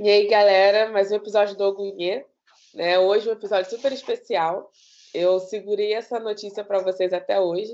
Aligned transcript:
E 0.00 0.08
aí, 0.08 0.28
galera, 0.28 0.92
mais 0.92 1.10
um 1.10 1.16
episódio 1.16 1.56
do 1.56 1.64
Ogunhê. 1.64 2.24
Né? 2.72 3.00
Hoje 3.00 3.28
um 3.28 3.32
episódio 3.32 3.68
super 3.68 3.90
especial. 3.92 4.70
Eu 5.12 5.40
segurei 5.40 5.92
essa 5.92 6.20
notícia 6.20 6.62
para 6.62 6.78
vocês 6.78 7.12
até 7.12 7.40
hoje, 7.40 7.72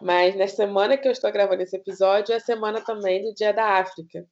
mas 0.00 0.36
na 0.36 0.46
semana 0.46 0.96
que 0.96 1.08
eu 1.08 1.10
estou 1.10 1.32
gravando 1.32 1.60
esse 1.60 1.74
episódio 1.74 2.32
é 2.32 2.36
a 2.36 2.40
semana 2.40 2.80
também 2.80 3.24
do 3.24 3.34
Dia 3.34 3.52
da 3.52 3.76
África. 3.76 4.24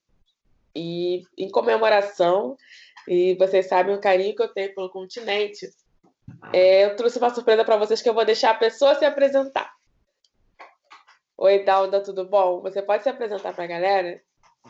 E 0.73 1.25
em 1.37 1.51
comemoração, 1.51 2.57
e 3.09 3.35
vocês 3.35 3.67
sabem 3.67 3.97
o 3.97 4.01
carinho 4.01 4.37
que 4.37 4.43
eu 4.45 4.55
tenho 4.55 4.73
pelo 4.73 4.89
continente, 4.89 5.69
é, 6.53 6.85
eu 6.85 6.95
trouxe 6.95 7.19
uma 7.19 7.35
surpresa 7.35 7.65
para 7.65 7.77
vocês 7.77 8.01
que 8.01 8.09
eu 8.09 8.15
vou 8.15 8.25
deixar 8.25 8.51
a 8.51 8.59
pessoa 8.59 8.95
se 8.95 9.05
apresentar. 9.05 9.75
Oi, 11.37 11.65
Dalda, 11.65 12.01
tudo 12.01 12.25
bom? 12.25 12.61
Você 12.61 12.81
pode 12.81 13.03
se 13.03 13.09
apresentar 13.09 13.53
para 13.53 13.65
a 13.65 13.67
galera? 13.67 14.23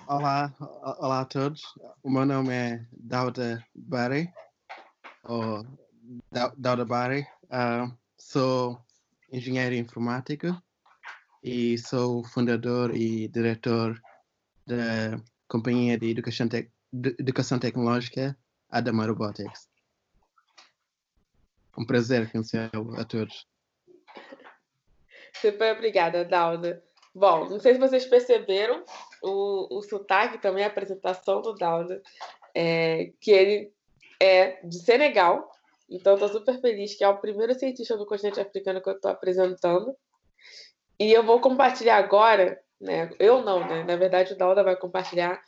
Olá, 0.07 0.55
olá 0.99 1.21
a 1.21 1.25
todos. 1.25 1.63
O 2.03 2.11
meu 2.11 2.25
nome 2.25 2.53
é 2.53 2.87
Dauda 2.93 3.65
Bari, 3.75 4.33
ou 5.25 5.67
Dauda 6.57 6.85
Bari. 6.85 7.27
Uh, 7.45 7.93
sou 8.17 8.79
engenheiro 9.33 9.75
informático 9.75 10.47
e 11.43 11.77
sou 11.79 12.23
fundador 12.25 12.95
e 12.95 13.29
diretor 13.29 14.01
da 14.67 15.21
companhia 15.49 15.99
de 15.99 16.11
educação, 16.11 16.49
te 16.49 16.71
de 16.93 17.17
educação 17.19 17.59
tecnológica 17.59 18.39
Adama 18.71 19.07
Robotics. 19.07 19.69
Um 21.77 21.85
prazer 21.85 22.31
conhecer 22.31 22.71
a 22.97 23.05
todos. 23.05 23.47
Super 25.41 25.75
obrigada, 25.75 26.25
Dauda. 26.25 26.86
Bom, 27.17 27.49
não 27.49 27.59
sei 27.59 27.73
se 27.73 27.81
vocês 27.81 28.05
perceberam 28.05 28.85
o, 29.23 29.79
o 29.79 29.83
sotaque 29.83 30.37
também, 30.37 30.63
a 30.63 30.67
apresentação 30.67 31.41
do 31.41 31.55
Dauda, 31.55 32.03
é, 32.55 33.11
que 33.19 33.31
ele 33.31 33.73
é 34.21 34.61
de 34.63 34.79
Senegal, 34.79 35.51
então 35.89 36.13
estou 36.13 36.29
super 36.29 36.61
feliz 36.61 36.95
que 36.95 37.03
é 37.03 37.09
o 37.09 37.17
primeiro 37.17 37.55
cientista 37.55 37.97
do 37.97 38.05
continente 38.05 38.39
africano 38.39 38.83
que 38.83 38.91
eu 38.91 38.97
estou 38.97 39.11
apresentando. 39.11 39.97
E 41.01 41.11
eu 41.11 41.23
vou 41.23 41.41
compartilhar 41.41 41.97
agora, 41.97 42.61
né? 42.79 43.09
Eu 43.19 43.41
não, 43.41 43.61
né? 43.61 43.83
Na 43.83 43.97
verdade, 43.97 44.35
o 44.35 44.37
Dauda 44.37 44.63
vai 44.63 44.77
compartilhar 44.77 45.43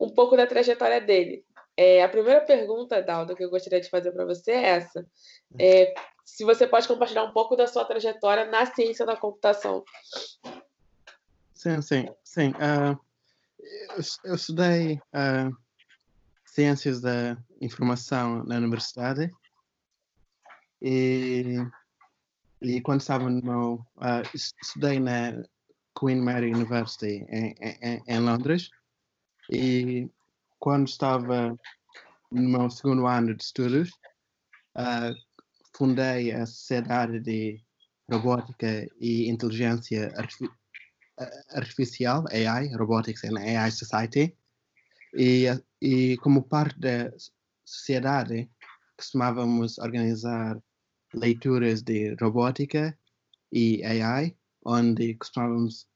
um 0.00 0.08
pouco 0.08 0.38
da 0.38 0.46
trajetória 0.46 1.02
dele. 1.02 1.44
É, 1.76 2.02
a 2.02 2.08
primeira 2.08 2.40
pergunta, 2.40 3.02
Dauda, 3.02 3.34
que 3.34 3.44
eu 3.44 3.50
gostaria 3.50 3.80
de 3.80 3.90
fazer 3.90 4.10
para 4.12 4.24
você 4.24 4.52
é 4.52 4.62
essa. 4.68 5.06
É, 5.60 5.92
se 6.24 6.44
você 6.44 6.66
pode 6.66 6.88
compartilhar 6.88 7.24
um 7.24 7.32
pouco 7.32 7.56
da 7.56 7.66
sua 7.66 7.84
trajetória 7.84 8.46
na 8.46 8.64
ciência 8.64 9.04
da 9.04 9.16
computação. 9.16 9.84
Sim, 11.64 11.80
sim, 11.80 12.06
sim. 12.22 12.50
Uh, 12.50 13.00
eu, 13.96 14.04
eu, 14.24 14.34
estudei 14.34 14.96
uh, 14.96 15.56
Ciências 16.44 17.00
da 17.00 17.38
Informação 17.58 18.44
na 18.44 18.56
universidade 18.56 19.30
e, 20.82 21.56
e 22.60 22.82
quando 22.82 23.00
estava 23.00 23.30
no. 23.30 23.76
Uh, 23.96 24.28
estudei 24.34 25.00
na 25.00 25.42
Queen 25.98 26.20
Mary 26.20 26.52
University 26.52 27.24
em, 27.30 27.54
em, 27.58 28.02
em, 28.08 28.20
Londres 28.20 28.68
e 29.50 30.10
quando 30.58 30.86
estava 30.86 31.58
no 32.30 32.42
meu 32.42 32.68
segundo 32.68 33.06
ano 33.06 33.34
de 33.34 33.42
estudos, 33.42 33.90
fundei 35.74 36.30
a 36.30 36.44
Sociedade 36.44 37.20
de 37.20 37.58
Robótica 38.10 38.86
e 39.00 39.30
Inteligência 39.30 40.12
Artificial 40.18 40.63
artificial, 41.54 42.24
AI, 42.32 42.68
Robotics 42.76 43.24
and 43.24 43.38
AI 43.38 43.70
Society, 43.70 44.36
e, 45.16 45.46
e 45.80 46.16
como 46.18 46.42
parte 46.42 46.78
da 46.80 47.12
sociedade 47.64 48.50
costumávamos 48.96 49.78
organizar 49.78 50.60
leituras 51.14 51.82
de 51.82 52.14
robótica 52.20 52.96
e 53.52 53.84
AI, 53.84 54.36
onde 54.64 55.14
costumávamos 55.14 55.86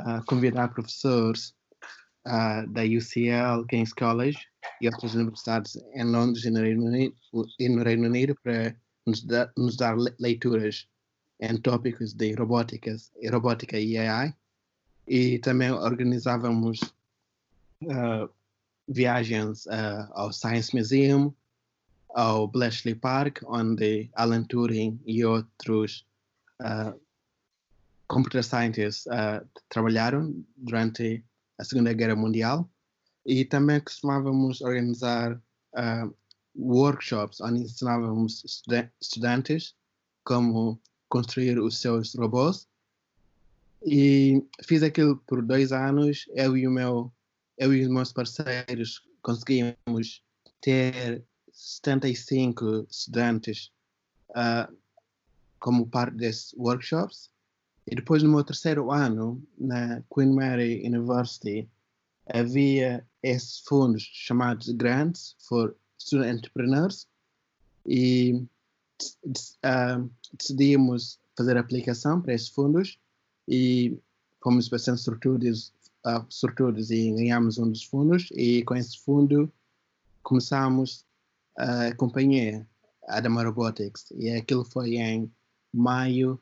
uh, 0.00 0.24
convidar 0.26 0.68
professores 0.68 1.54
uh, 2.26 2.66
da 2.72 2.82
UCL, 2.82 3.66
King's 3.68 3.92
College 3.92 4.38
e 4.80 4.88
outras 4.88 5.14
universidades 5.14 5.76
em 5.94 6.04
Londres 6.04 6.44
e 6.44 6.50
no 6.50 6.60
Reino 6.60 6.86
Unido, 6.86 7.16
no 7.60 7.82
Reino 7.82 8.06
Unido 8.06 8.34
para 8.42 8.74
nos, 9.06 9.24
da, 9.24 9.52
nos 9.56 9.76
dar 9.76 9.96
leituras 10.18 10.88
em 11.40 11.56
tópicos 11.60 12.14
de 12.14 12.32
robóticas, 12.34 13.10
robótica 13.30 13.78
e 13.78 13.96
AI. 13.96 14.34
E 15.08 15.38
também 15.38 15.70
organizávamos 15.70 16.80
uh, 17.82 18.28
viagens 18.86 19.64
uh, 19.66 20.08
ao 20.12 20.32
Science 20.32 20.74
Museum, 20.74 21.34
ao 22.10 22.46
Bletchley 22.46 22.94
Park, 22.94 23.42
onde 23.46 24.10
Alan 24.14 24.44
Turing 24.44 25.00
e 25.06 25.24
outros 25.24 26.06
uh, 26.60 26.98
computer 28.06 28.42
scientists 28.42 29.06
uh, 29.06 29.46
trabalharam 29.68 30.44
durante 30.56 31.24
a 31.58 31.64
Segunda 31.64 31.92
Guerra 31.92 32.16
Mundial. 32.16 32.68
E 33.24 33.44
também 33.44 33.80
costumávamos 33.80 34.60
organizar 34.62 35.40
workshops 36.56 37.40
onde 37.40 37.60
ensinávamos 37.60 38.42
estudantes 39.00 39.74
como 40.24 40.80
construir 41.08 41.58
os 41.58 41.78
seus 41.78 42.14
robôs. 42.14 42.66
E 43.84 44.42
fiz 44.64 44.82
aquilo 44.82 45.16
por 45.26 45.42
dois 45.42 45.72
anos. 45.72 46.26
Eu 46.34 46.56
e 46.56 46.66
o 46.66 46.70
meu, 46.70 47.12
eu 47.56 47.74
e 47.74 47.82
os 47.82 47.88
meus 47.88 48.12
parceiros 48.12 49.02
conseguimos 49.22 50.22
ter 50.60 51.24
75 51.52 52.86
estudantes 52.90 53.70
uh, 54.30 54.72
como 55.58 55.88
parte 55.88 56.16
desses 56.16 56.52
workshops. 56.54 57.30
E 57.86 57.94
depois, 57.94 58.22
no 58.22 58.30
meu 58.30 58.44
terceiro 58.44 58.90
ano, 58.90 59.42
na 59.56 60.02
Queen 60.12 60.32
Mary 60.34 60.86
University, 60.86 61.68
havia 62.26 63.06
esses 63.22 63.60
fundos 63.60 64.02
chamados 64.02 64.68
Grants 64.70 65.36
for 65.40 65.74
Student 65.98 66.38
Entrepreneurs 66.38 67.08
e 67.86 68.44
uh, 69.24 70.10
decidimos 70.38 71.18
fazer 71.36 71.56
aplicação 71.56 72.20
para 72.20 72.34
esses 72.34 72.48
fundos 72.48 72.98
e 73.48 73.98
fomos 74.42 74.68
bastante 74.68 75.00
sortudos, 75.00 75.72
uh, 76.06 76.24
sortudos 76.28 76.90
e 76.90 77.10
ganhamos 77.12 77.58
um 77.58 77.70
dos 77.70 77.82
fundos. 77.82 78.28
E 78.32 78.62
com 78.64 78.76
esse 78.76 78.98
fundo 78.98 79.50
começamos 80.22 81.06
a 81.56 81.94
companhia 81.96 82.68
Adama 83.08 83.42
Robotics. 83.42 84.10
E 84.12 84.30
aquilo 84.30 84.64
foi 84.64 84.96
em 84.96 85.32
maio 85.72 86.38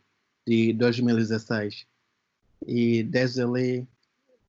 de 0.46 0.72
2016 0.72 1.86
e 2.66 3.02
desde 3.02 3.42
ali, 3.42 3.86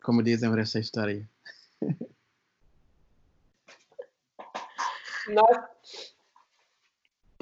como 0.04 0.24
dizem, 0.24 0.50
essa 0.60 0.80
história. 0.80 1.30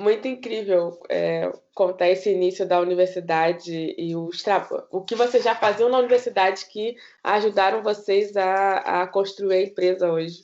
Muito 0.05 0.27
incrível 0.27 0.99
é, 1.09 1.51
contar 1.73 2.09
esse 2.09 2.31
início 2.31 2.63
da 2.63 2.79
universidade 2.79 3.95
e 3.97 4.15
os 4.15 4.43
o 4.91 5.01
que 5.01 5.15
vocês 5.15 5.43
já 5.43 5.55
faziam 5.55 5.89
na 5.89 5.97
universidade 5.97 6.67
que 6.67 6.95
ajudaram 7.23 7.81
vocês 7.81 8.37
a, 8.37 9.01
a 9.01 9.07
construir 9.07 9.55
a 9.55 9.63
empresa 9.63 10.11
hoje. 10.11 10.43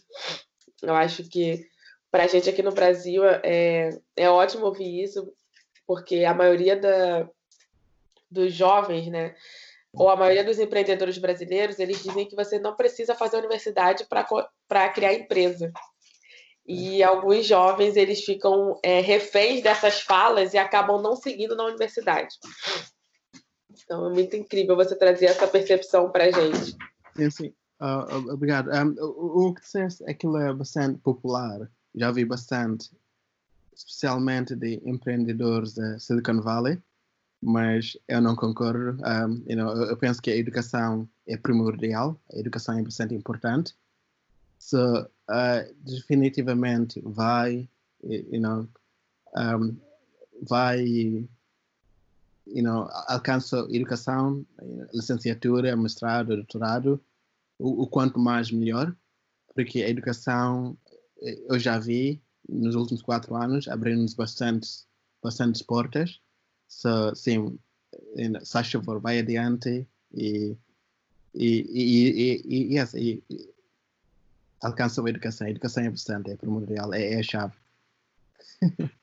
Eu 0.82 0.96
acho 0.96 1.24
que 1.30 1.64
para 2.10 2.24
a 2.24 2.28
gente 2.28 2.50
aqui 2.50 2.64
no 2.64 2.72
Brasil 2.72 3.24
é, 3.24 3.92
é 4.18 4.30
ótimo 4.32 4.66
ouvir 4.66 5.04
isso, 5.04 5.32
porque 5.86 6.26
a 6.26 6.34
maioria 6.34 6.76
da, 6.76 7.30
dos 8.30 8.52
jovens, 8.52 9.08
né, 9.10 9.36
ou 9.94 10.10
a 10.10 10.16
maioria 10.16 10.44
dos 10.44 10.58
empreendedores 10.58 11.20
brasileiros, 11.20 11.78
eles 11.78 12.02
dizem 12.02 12.28
que 12.28 12.36
você 12.36 12.58
não 12.58 12.76
precisa 12.76 13.14
fazer 13.14 13.38
universidade 13.38 14.08
para 14.68 14.90
criar 14.90 15.14
empresa. 15.14 15.72
E 16.66 17.02
alguns 17.02 17.46
jovens 17.46 17.96
eles 17.96 18.24
ficam 18.24 18.80
é, 18.84 19.02
reféns 19.02 19.64
dessas 19.64 20.02
falas 20.02 20.54
e 20.54 20.58
acabam 20.58 21.02
não 21.02 21.16
seguindo 21.16 21.56
na 21.56 21.66
universidade. 21.66 22.36
Então 23.84 24.08
é 24.08 24.14
muito 24.14 24.36
incrível 24.36 24.76
você 24.76 24.96
trazer 24.96 25.26
essa 25.26 25.48
percepção 25.48 26.12
para 26.12 26.26
a 26.26 26.32
gente. 26.32 26.76
Sim, 27.16 27.30
sim. 27.30 27.54
Uh, 27.82 28.32
obrigado. 28.32 28.70
Um, 28.70 28.96
o, 29.04 29.48
o 29.48 29.54
que 29.54 29.62
disseste, 29.62 30.04
aquilo 30.10 30.38
é 30.38 30.54
bastante 30.54 31.00
popular. 31.00 31.70
Já 31.96 32.12
vi 32.12 32.24
bastante, 32.24 32.92
especialmente 33.76 34.56
de 34.56 34.80
empreendedores 34.86 35.74
da 35.74 35.98
Silicon 35.98 36.42
Valley, 36.42 36.80
mas 37.42 37.98
eu 38.08 38.22
não 38.22 38.36
concordo. 38.36 39.02
Um, 39.04 39.44
you 39.48 39.58
know, 39.58 39.76
eu 39.86 39.98
penso 39.98 40.22
que 40.22 40.30
a 40.30 40.38
educação 40.38 41.10
é 41.28 41.36
primordial, 41.36 42.20
a 42.32 42.38
educação 42.38 42.78
é 42.78 42.84
bastante 42.84 43.16
importante. 43.16 43.76
So, 44.60 45.10
uh, 45.32 45.74
definitivamente 45.84 47.02
vai, 47.02 47.68
you 48.04 48.42
know, 48.42 48.68
um, 49.36 49.78
vai, 50.42 50.84
you 50.84 52.64
know, 52.64 52.88
alcança 53.08 53.66
educação, 53.70 54.46
licenciatura, 54.94 55.76
mestrado, 55.76 56.36
doutorado, 56.36 57.02
o, 57.58 57.84
o, 57.84 57.88
quanto 57.88 58.20
mais 58.20 58.52
melhor, 58.52 58.96
porque 59.56 59.84
a 59.84 59.90
educação 59.90 60.78
eu 61.22 61.60
já 61.60 61.78
vi 61.78 62.22
nos 62.50 62.76
últimos 62.76 63.02
quatro 63.02 63.36
anos 63.36 63.68
abrindo-nos 63.68 64.14
bastantes, 64.14 64.88
bastantes 65.22 65.62
portas. 65.62 66.20
So, 66.68 67.14
sim, 67.16 67.60
favor, 68.82 69.00
vai 69.00 69.20
adiante 69.20 69.88
e, 70.14 70.58
e, 71.34 71.66
e, 71.70 72.10
e, 72.10 72.42
e, 72.46 72.78
yes, 72.78 72.94
e, 72.94 73.24
e 74.62 74.68
alcança 74.68 75.04
a 75.04 75.10
educação. 75.10 75.48
A 75.48 75.50
educação 75.50 75.84
é 75.84 75.88
importante, 75.88 76.32
é 76.32 76.36
primordial, 76.36 76.94
é, 76.94 77.14
é 77.14 77.20
a 77.20 77.24
chave. 77.24 77.54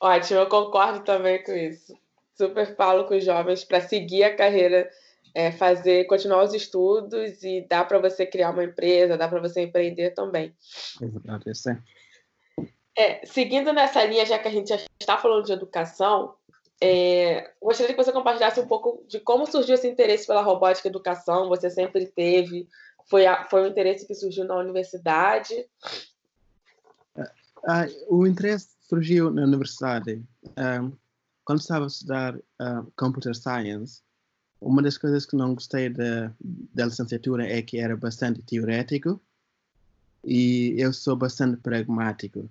Ótimo, 0.00 0.40
eu 0.40 0.48
concordo 0.48 1.00
também 1.00 1.42
com 1.42 1.52
isso. 1.52 1.96
Super 2.36 2.74
falo 2.76 3.04
com 3.04 3.16
os 3.16 3.24
jovens 3.24 3.64
para 3.64 3.80
seguir 3.80 4.24
a 4.24 4.36
carreira, 4.36 4.90
é, 5.34 5.50
fazer, 5.50 6.04
continuar 6.04 6.42
os 6.44 6.52
estudos 6.52 7.42
e 7.42 7.66
dá 7.68 7.84
para 7.84 7.98
você 7.98 8.26
criar 8.26 8.50
uma 8.50 8.64
empresa, 8.64 9.16
dá 9.16 9.28
para 9.28 9.40
você 9.40 9.62
empreender 9.62 10.10
também. 10.10 10.54
Exato, 11.00 11.50
isso 11.50 11.70
é. 11.70 11.78
é. 12.98 13.26
Seguindo 13.26 13.72
nessa 13.72 14.04
linha, 14.04 14.26
já 14.26 14.38
que 14.38 14.48
a 14.48 14.50
gente 14.50 14.68
já 14.68 14.78
está 15.00 15.16
falando 15.16 15.46
de 15.46 15.52
educação, 15.52 16.34
é, 16.80 17.50
gostaria 17.62 17.94
que 17.94 18.04
você 18.04 18.12
compartilhasse 18.12 18.60
um 18.60 18.66
pouco 18.66 19.02
de 19.08 19.20
como 19.20 19.46
surgiu 19.46 19.74
esse 19.74 19.88
interesse 19.88 20.26
pela 20.26 20.42
robótica 20.42 20.86
e 20.86 20.90
educação. 20.90 21.48
Você 21.48 21.70
sempre 21.70 22.06
teve? 22.06 22.68
Foi, 23.06 23.26
a, 23.26 23.44
foi 23.44 23.62
um 23.62 23.66
interesse 23.66 24.06
que 24.06 24.14
surgiu 24.14 24.44
na 24.44 24.56
universidade? 24.56 25.66
Uh, 27.16 27.88
o 28.08 28.26
interesse 28.26 28.68
surgiu 28.88 29.30
na 29.30 29.44
universidade. 29.44 30.22
Um, 30.56 30.92
quando 31.44 31.60
estava 31.60 31.84
a 31.84 31.88
estudar 31.88 32.36
uh, 32.36 32.92
Computer 32.96 33.34
Science, 33.34 34.02
uma 34.60 34.82
das 34.82 34.96
coisas 34.96 35.26
que 35.26 35.36
não 35.36 35.54
gostei 35.54 35.90
da, 35.90 36.32
da 36.40 36.86
licenciatura 36.86 37.46
é 37.46 37.60
que 37.60 37.78
era 37.78 37.96
bastante 37.96 38.40
teorético 38.42 39.20
e 40.24 40.74
eu 40.78 40.92
sou 40.92 41.14
bastante 41.14 41.58
pragmático. 41.60 42.48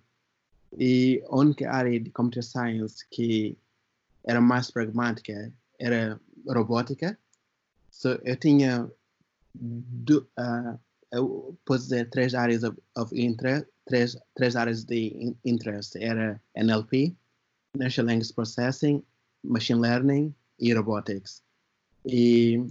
E 0.77 1.23
a 1.27 1.35
única 1.35 1.71
área 1.71 1.99
de 1.99 2.11
Computer 2.11 2.43
Science 2.43 3.05
que 3.09 3.57
era 4.23 4.39
mais 4.39 4.69
pragmática 4.69 5.51
era 5.79 6.19
robótica. 6.47 7.17
So, 7.89 8.09
eu 8.23 8.35
tinha, 8.35 8.89
do, 9.53 10.27
uh, 10.39 10.79
eu 11.11 11.57
posso 11.65 11.83
dizer, 11.83 12.09
três 12.09 12.33
áreas 12.33 12.63
of, 12.63 12.77
of 12.97 13.15
interest, 13.19 13.67
três, 13.85 14.17
três 14.35 14.55
áreas 14.55 14.83
de 14.83 15.35
interesse. 15.45 16.01
Era 16.03 16.41
NLP, 16.55 17.15
Natural 17.77 18.07
Language 18.07 18.33
Processing, 18.33 19.03
Machine 19.43 19.79
Learning 19.79 20.33
e 20.59 20.73
Robotics. 20.73 21.43
E, 22.05 22.65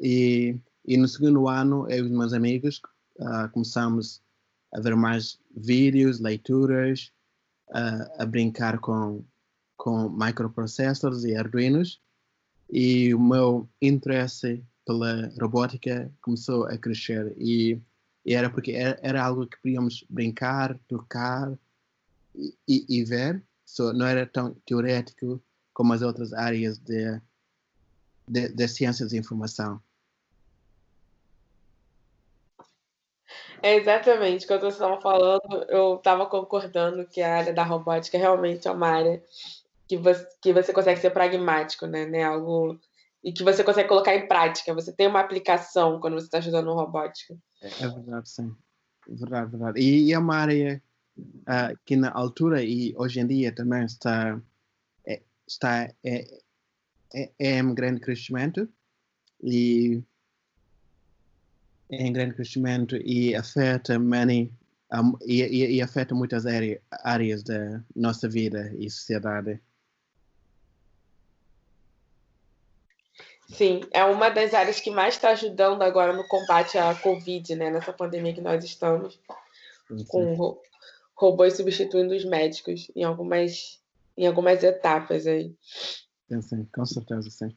e, 0.00 0.56
e 0.86 0.96
no 0.96 1.06
segundo 1.06 1.48
ano, 1.48 1.88
eu 1.90 1.98
e 1.98 2.02
os 2.02 2.10
meus 2.10 2.32
amigos 2.32 2.80
uh, 3.18 3.48
começamos 3.52 4.22
a 4.72 4.80
ver 4.80 4.96
mais 4.96 5.38
vídeos, 5.56 6.20
leituras, 6.20 7.12
uh, 7.70 8.22
a 8.22 8.26
brincar 8.26 8.78
com 8.80 9.24
com 9.76 10.08
microprocessors 10.08 11.24
e 11.24 11.36
arduinos 11.36 12.00
e 12.70 13.14
o 13.14 13.20
meu 13.20 13.68
interesse 13.80 14.64
pela 14.84 15.32
robótica 15.40 16.10
começou 16.20 16.64
a 16.66 16.76
crescer 16.76 17.34
e, 17.38 17.80
e 18.24 18.34
era 18.34 18.50
porque 18.50 18.72
era, 18.72 18.98
era, 19.02 19.24
algo 19.24 19.46
que 19.46 19.60
podíamos 19.60 20.04
brincar, 20.08 20.78
tocar 20.88 21.52
e, 22.34 22.54
e, 22.68 22.86
e 22.88 23.04
ver, 23.04 23.42
so, 23.64 23.92
não 23.92 24.06
era 24.06 24.26
tão 24.26 24.54
teorético 24.66 25.42
como 25.72 25.92
as 25.92 26.02
outras 26.02 26.32
áreas 26.32 26.78
de, 26.78 27.20
de, 28.28 28.48
de 28.48 28.68
ciências 28.68 29.10
de 29.10 29.16
informação. 29.16 29.80
É 33.62 33.76
exatamente, 33.76 34.46
quando 34.46 34.60
vocês 34.60 34.74
estavam 34.74 35.00
falando, 35.00 35.64
eu 35.70 35.96
estava 35.96 36.26
concordando 36.26 37.06
que 37.06 37.22
a 37.22 37.36
área 37.36 37.52
da 37.52 37.64
robótica 37.64 38.18
realmente 38.18 38.68
é 38.68 38.70
uma 38.70 38.88
área 38.88 39.24
que 39.88 39.96
você, 39.96 40.28
que 40.42 40.52
você 40.52 40.72
consegue 40.72 41.00
ser 41.00 41.10
pragmático, 41.10 41.86
né? 41.86 42.04
né? 42.04 42.24
Algo 42.24 42.78
e 43.24 43.32
que 43.32 43.42
você 43.42 43.64
consegue 43.64 43.88
colocar 43.88 44.14
em 44.14 44.28
prática. 44.28 44.74
Você 44.74 44.92
tem 44.92 45.08
uma 45.08 45.20
aplicação 45.20 45.98
quando 45.98 46.14
você 46.14 46.26
está 46.26 46.38
estudando 46.38 46.74
robótica. 46.74 47.34
É, 47.62 47.84
é 47.84 47.88
verdade, 47.88 48.28
sim. 48.28 48.54
Verdade, 49.08 49.50
verdade. 49.50 49.80
E, 49.80 50.08
e 50.08 50.12
é 50.12 50.18
uma 50.18 50.36
área 50.36 50.82
uh, 51.18 51.78
que 51.86 51.96
na 51.96 52.10
altura 52.10 52.62
e 52.62 52.94
hoje 52.96 53.20
em 53.20 53.26
dia 53.26 53.52
também 53.52 53.84
está 53.84 54.40
é, 55.06 55.22
está 55.46 55.90
é, 56.04 56.24
é, 57.14 57.30
é 57.38 57.58
em 57.58 57.74
grande 57.74 58.00
crescimento 58.00 58.68
e 59.42 60.02
é 61.90 62.06
em 62.06 62.12
grande 62.12 62.34
crescimento 62.34 62.96
e 62.96 63.34
afeta 63.34 63.98
many 63.98 64.52
um, 64.92 65.16
e, 65.22 65.42
e, 65.42 65.76
e, 65.76 65.82
afeta 65.82 66.14
muitas 66.14 66.44
áreas 67.02 67.42
da 67.42 67.82
nossa 67.96 68.28
vida 68.28 68.72
e 68.78 68.88
sociedade. 68.88 69.60
Sim, 73.48 73.82
é 73.90 74.04
uma 74.04 74.30
das 74.30 74.54
áreas 74.54 74.80
que 74.80 74.90
mais 74.90 75.14
está 75.14 75.30
ajudando 75.30 75.82
agora 75.82 76.12
no 76.12 76.26
combate 76.26 76.78
à 76.78 76.94
Covid, 76.94 77.54
né? 77.54 77.70
Nessa 77.70 77.92
pandemia 77.92 78.32
que 78.32 78.40
nós 78.40 78.64
estamos, 78.64 79.18
com 80.08 80.58
robôs 81.14 81.56
substituindo 81.56 82.14
os 82.14 82.24
médicos 82.24 82.90
em 82.96 83.04
algumas, 83.04 83.80
em 84.16 84.26
algumas 84.26 84.62
etapas 84.62 85.26
aí. 85.26 85.54
Sim, 86.28 86.42
sim, 86.42 86.68
com 86.74 86.84
certeza, 86.84 87.30
sim. 87.30 87.54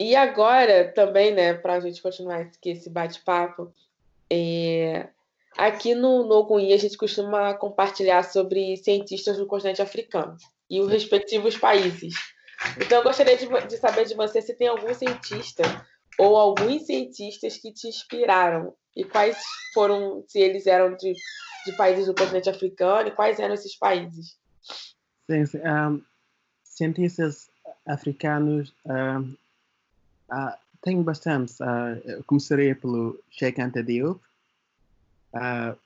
E 0.00 0.16
agora 0.16 0.90
também, 0.92 1.32
né, 1.32 1.54
para 1.54 1.74
a 1.74 1.80
gente 1.80 2.02
continuar 2.02 2.40
aqui 2.40 2.70
esse 2.70 2.90
bate-papo, 2.90 3.72
é... 4.28 5.08
aqui 5.56 5.94
no, 5.94 6.26
no 6.26 6.34
Oguni 6.34 6.72
a 6.72 6.76
gente 6.76 6.96
costuma 6.96 7.54
compartilhar 7.54 8.24
sobre 8.24 8.76
cientistas 8.78 9.36
do 9.36 9.46
continente 9.46 9.80
africano 9.80 10.36
e 10.68 10.80
os 10.80 10.90
respectivos 10.90 11.56
países. 11.56 12.33
Então, 12.80 12.98
eu 12.98 13.04
gostaria 13.04 13.36
de, 13.36 13.46
de, 13.46 13.76
saber 13.76 14.04
de 14.06 14.14
você 14.14 14.40
se 14.40 14.54
tem 14.54 14.68
algum 14.68 14.92
cientista 14.94 15.62
ou 16.18 16.36
alguns 16.36 16.86
cientistas 16.86 17.56
que 17.56 17.72
te 17.72 17.88
inspiraram 17.88 18.74
e 18.96 19.04
quais 19.04 19.36
foram, 19.72 20.24
se 20.28 20.38
eles 20.38 20.66
eram 20.66 20.96
de, 20.96 21.14
de 21.66 21.72
países 21.76 22.06
do 22.06 22.14
continente 22.14 22.48
africano 22.48 23.08
e 23.08 23.12
quais 23.12 23.38
eram 23.38 23.54
esses 23.54 23.76
países. 23.76 24.36
Sim, 25.28 25.46
sim. 25.46 25.58
Um, 25.58 26.02
cientistas 26.62 27.50
africanos 27.86 28.72
um, 28.84 29.36
uh, 30.30 30.56
tem 30.80 31.02
bastante. 31.02 31.54
Uh, 31.62 32.00
eu 32.04 32.24
começaria 32.24 32.74
pelo 32.74 33.18
Sheikh 33.30 33.60
Anta 33.60 33.82
Diop, 33.82 34.20
uh, 35.34 35.76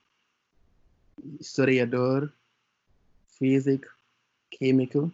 historiador, 1.41 2.33
físico, 3.39 3.87
químico, 4.51 5.13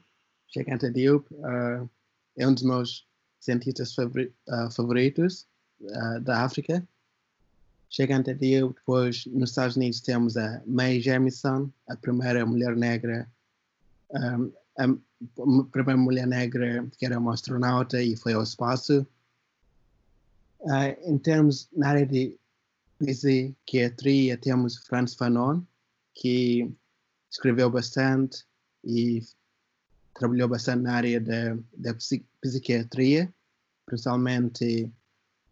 Anta 0.68 0.90
Diop 0.90 1.26
uh, 1.34 1.88
é 2.36 2.46
um 2.46 2.54
dos 2.54 2.62
meus 2.62 3.06
cientistas 3.40 3.96
uh, 3.98 4.70
favoritos 4.70 5.46
uh, 5.80 6.20
da 6.20 6.44
África. 6.44 6.86
Anta 8.10 8.34
Diop, 8.34 8.74
depois 8.74 9.26
nos 9.26 9.50
Estados 9.50 9.76
Unidos 9.76 10.00
temos 10.00 10.36
a 10.36 10.62
Mae 10.66 11.00
Jemison, 11.00 11.70
a 11.88 11.96
primeira 11.96 12.44
mulher 12.44 12.76
negra, 12.76 13.30
um, 14.10 14.52
a 14.78 15.64
primeira 15.70 15.96
mulher 15.96 16.26
negra 16.26 16.88
que 16.98 17.06
era 17.06 17.18
uma 17.18 17.34
astronauta 17.34 18.02
e 18.02 18.16
foi 18.16 18.32
ao 18.32 18.42
espaço. 18.42 19.06
Uh, 20.60 21.10
em 21.10 21.18
termos 21.18 21.68
na 21.72 21.90
área 21.90 22.06
de 22.06 22.38
psiquiatria, 22.98 24.36
temos 24.36 24.78
Franz 24.78 25.14
Fanon, 25.14 25.62
que 26.14 26.72
escreveu 27.30 27.70
bastante 27.70 28.44
e 28.82 29.20
trabalhou 30.14 30.48
bastante 30.48 30.82
na 30.82 30.94
área 30.94 31.20
da, 31.20 31.56
da 31.76 31.94
psiquiatria, 32.40 33.32
principalmente 33.86 34.90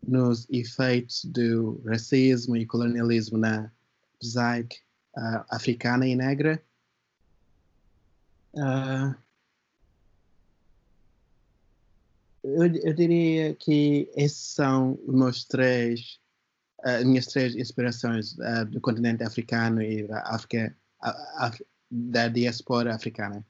nos 0.07 0.49
efeitos 0.51 1.25
do 1.25 1.83
racismo 1.87 2.57
e 2.57 2.67
colonialismo 2.67 3.39
na 3.39 3.71
psique 4.19 4.79
uh, 5.17 5.45
africana 5.51 6.07
e 6.07 6.17
negra. 6.17 6.63
Uh, 8.55 9.15
eu, 12.43 12.67
eu, 12.77 12.93
diria 12.93 13.55
que 13.55 14.11
esses 14.15 14.55
são 14.55 14.99
meus 15.07 15.45
três, 15.45 16.21
uh, 16.85 16.99
as 16.99 17.05
minhas 17.05 17.27
três 17.27 17.55
inspirações 17.55 18.35
do 18.71 18.81
continente 18.81 19.23
africano 19.23 19.81
e 19.81 20.07
da 20.07 20.21
África, 20.23 20.77
da 21.91 22.29
diaspora 22.29 22.95
africana. 22.95 23.45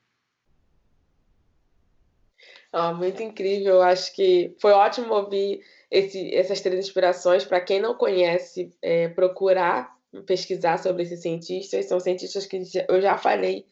Ah, 2.73 2.93
muito 2.93 3.23
incrível. 3.23 3.83
Acho 3.83 4.14
que 4.14 4.57
foi 4.61 4.73
ótimo 4.73 5.12
ouvir 5.14 5.61
esse, 5.91 6.35
essas 6.35 6.61
três 6.61 6.87
inspirações. 6.87 7.45
Para 7.45 7.61
quem 7.61 7.81
não 7.81 7.95
conhece, 7.95 8.75
é, 8.81 9.09
procurar 9.09 9.93
pesquisar 10.26 10.79
sobre 10.79 11.02
esses 11.02 11.21
cientistas. 11.23 11.87
São 11.87 11.99
cientistas 11.99 12.47
que 12.47 12.62
eu 12.88 13.00
já 13.00 13.17
falei 13.17 13.67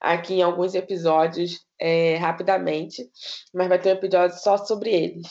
aqui 0.00 0.34
em 0.34 0.42
alguns 0.42 0.74
episódios 0.74 1.64
é, 1.78 2.16
rapidamente, 2.16 3.10
mas 3.52 3.68
vai 3.68 3.78
ter 3.78 3.90
um 3.90 3.92
episódio 3.92 4.38
só 4.38 4.58
sobre 4.58 4.90
eles. 4.90 5.26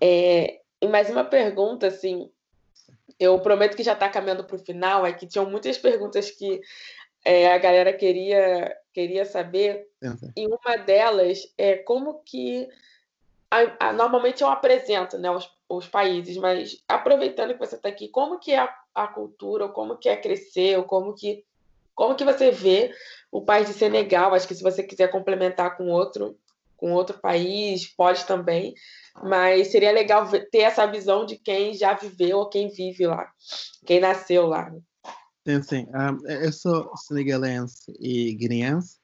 É, 0.00 0.60
e 0.80 0.86
mais 0.86 1.08
uma 1.08 1.24
pergunta, 1.24 1.86
assim, 1.86 2.30
eu 3.18 3.40
prometo 3.40 3.76
que 3.76 3.82
já 3.82 3.94
está 3.94 4.08
caminhando 4.08 4.44
para 4.44 4.56
o 4.56 4.64
final, 4.64 5.06
é 5.06 5.12
que 5.12 5.26
tinham 5.26 5.50
muitas 5.50 5.78
perguntas 5.78 6.30
que 6.30 6.60
é, 7.24 7.52
a 7.52 7.58
galera 7.58 7.92
queria, 7.92 8.74
queria 8.98 9.24
saber. 9.24 9.86
E 10.36 10.46
uma 10.46 10.76
delas 10.76 11.52
é 11.56 11.76
como 11.76 12.20
que. 12.24 12.68
A, 13.50 13.88
a, 13.88 13.92
normalmente 13.92 14.42
eu 14.42 14.48
apresento 14.48 15.16
né, 15.16 15.30
os, 15.30 15.48
os 15.68 15.86
países, 15.86 16.36
mas 16.36 16.82
aproveitando 16.88 17.54
que 17.54 17.58
você 17.58 17.76
está 17.76 17.88
aqui, 17.88 18.08
como 18.08 18.38
que 18.38 18.52
é 18.52 18.58
a, 18.58 18.74
a 18.94 19.06
cultura, 19.06 19.66
ou 19.66 19.70
como 19.70 19.96
que 19.96 20.08
é 20.08 20.16
crescer, 20.16 20.76
ou 20.76 20.84
como 20.84 21.14
que, 21.14 21.44
como 21.94 22.14
que 22.14 22.24
você 22.24 22.50
vê 22.50 22.92
o 23.30 23.40
país 23.40 23.68
de 23.68 23.72
Senegal? 23.72 24.34
Acho 24.34 24.48
que 24.48 24.54
se 24.54 24.62
você 24.62 24.82
quiser 24.82 25.08
complementar 25.08 25.76
com 25.76 25.88
outro, 25.88 26.36
com 26.76 26.92
outro 26.92 27.18
país, 27.18 27.86
pode 27.86 28.24
também. 28.26 28.74
Mas 29.22 29.68
seria 29.68 29.92
legal 29.92 30.28
ter 30.50 30.58
essa 30.58 30.86
visão 30.86 31.24
de 31.24 31.38
quem 31.38 31.72
já 31.72 31.94
viveu 31.94 32.38
ou 32.38 32.48
quem 32.48 32.68
vive 32.68 33.06
lá, 33.06 33.30
quem 33.86 34.00
nasceu 34.00 34.46
lá. 34.46 34.70
Sim, 35.48 35.62
sim. 35.62 35.86
Um, 35.94 36.28
eu 36.28 36.52
sou 36.52 36.94
senegalense 36.94 37.90
e 37.98 38.34
guineense. 38.34 38.98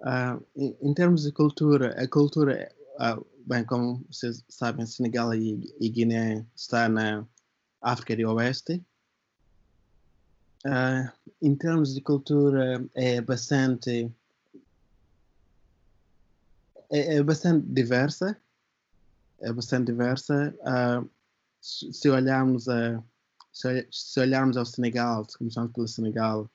Uh, 0.00 0.40
em, 0.54 0.78
em, 0.80 0.94
termos 0.94 1.24
de 1.24 1.32
cultura, 1.32 2.00
a 2.00 2.06
cultura, 2.06 2.72
uh, 3.00 3.26
bem, 3.44 3.64
como 3.64 4.06
vocês 4.08 4.44
sabem, 4.48 4.86
Senegal 4.86 5.34
e, 5.34 5.74
e 5.80 5.88
Guiné 5.88 6.46
está 6.54 6.88
na 6.88 7.26
África 7.80 8.14
do 8.14 8.32
Oeste. 8.32 8.80
Uh, 10.64 11.10
em 11.42 11.56
termos 11.56 11.94
de 11.94 12.00
cultura, 12.00 12.88
é 12.94 13.20
bastante 13.20 14.08
é, 16.92 17.16
é 17.16 17.22
bastante 17.24 17.66
diversa 17.66 18.40
é 19.40 19.52
bastante 19.52 19.86
diversa. 19.86 20.54
Se 21.60 22.08
olharmos 22.08 22.68
a 22.68 23.02
se, 23.90 24.20
olharmos 24.20 24.56
ao 24.56 24.64
Senegal, 24.64 25.24
se 25.28 25.36
começarmos 25.36 25.72
pelo 25.72 25.88
Senegal, 25.88 26.50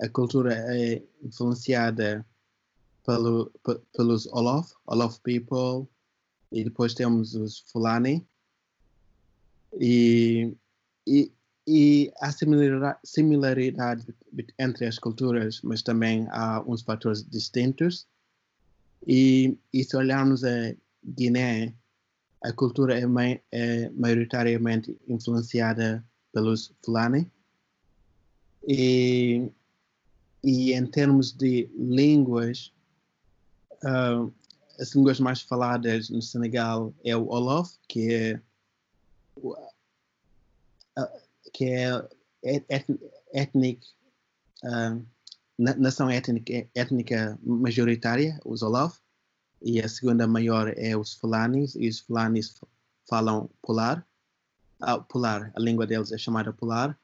a 0.00 0.08
cultura 0.08 0.54
é 0.54 1.02
influenciada 1.22 2.24
pelo, 3.04 3.52
pelos 3.92 4.26
Olof, 4.28 4.72
Olof 4.86 5.18
people, 5.20 5.88
e 6.52 6.62
depois 6.62 6.94
temos 6.94 7.34
os 7.34 7.58
Fulani. 7.70 8.24
E, 9.80 10.56
e, 11.06 11.32
e 11.66 12.12
há 12.20 12.30
similaridade, 12.30 12.98
similaridade 13.04 14.14
entre 14.56 14.86
as 14.86 14.98
culturas, 14.98 15.60
mas 15.62 15.82
também 15.82 16.28
há 16.30 16.62
uns 16.64 16.82
fatores 16.82 17.28
distintos. 17.28 18.06
E, 19.06 19.58
e 19.72 19.82
se 19.82 19.96
olharmos 19.96 20.44
a 20.44 20.72
Guiné, 21.04 21.74
a 22.42 22.52
cultura 22.52 22.96
é, 22.96 23.04
é 23.50 23.90
maioritariamente 23.90 24.96
influenciada 25.08 26.04
pelos 26.34 26.74
Fulani. 26.84 27.30
E, 28.66 29.48
e 30.42 30.72
em 30.72 30.86
termos 30.86 31.32
de 31.32 31.70
línguas, 31.74 32.74
uh, 33.84 34.32
as 34.78 34.92
línguas 34.94 35.20
mais 35.20 35.40
faladas 35.40 36.10
no 36.10 36.20
Senegal 36.20 36.92
é 37.04 37.16
o 37.16 37.24
Wolof, 37.24 37.78
que 37.88 38.12
é, 38.12 38.40
uh, 39.38 39.56
que 41.52 41.64
é 41.66 42.08
étnico, 43.32 43.86
uh, 44.64 45.06
nação 45.56 46.10
étnica, 46.10 46.68
étnica 46.74 47.38
majoritária, 47.42 48.40
os 48.44 48.62
Wolof 48.62 48.98
e 49.62 49.80
a 49.80 49.88
segunda 49.88 50.26
maior 50.26 50.74
é 50.76 50.96
os 50.96 51.14
fulanis, 51.14 51.74
e 51.74 51.88
os 51.88 52.00
fulanis 52.00 52.60
falam 53.08 53.48
polar, 53.62 54.06
ah, 54.80 54.98
polar, 54.98 55.52
a 55.54 55.60
língua 55.60 55.86
deles 55.86 56.12
é 56.12 56.18
chamada 56.18 56.52
polar, 56.52 56.98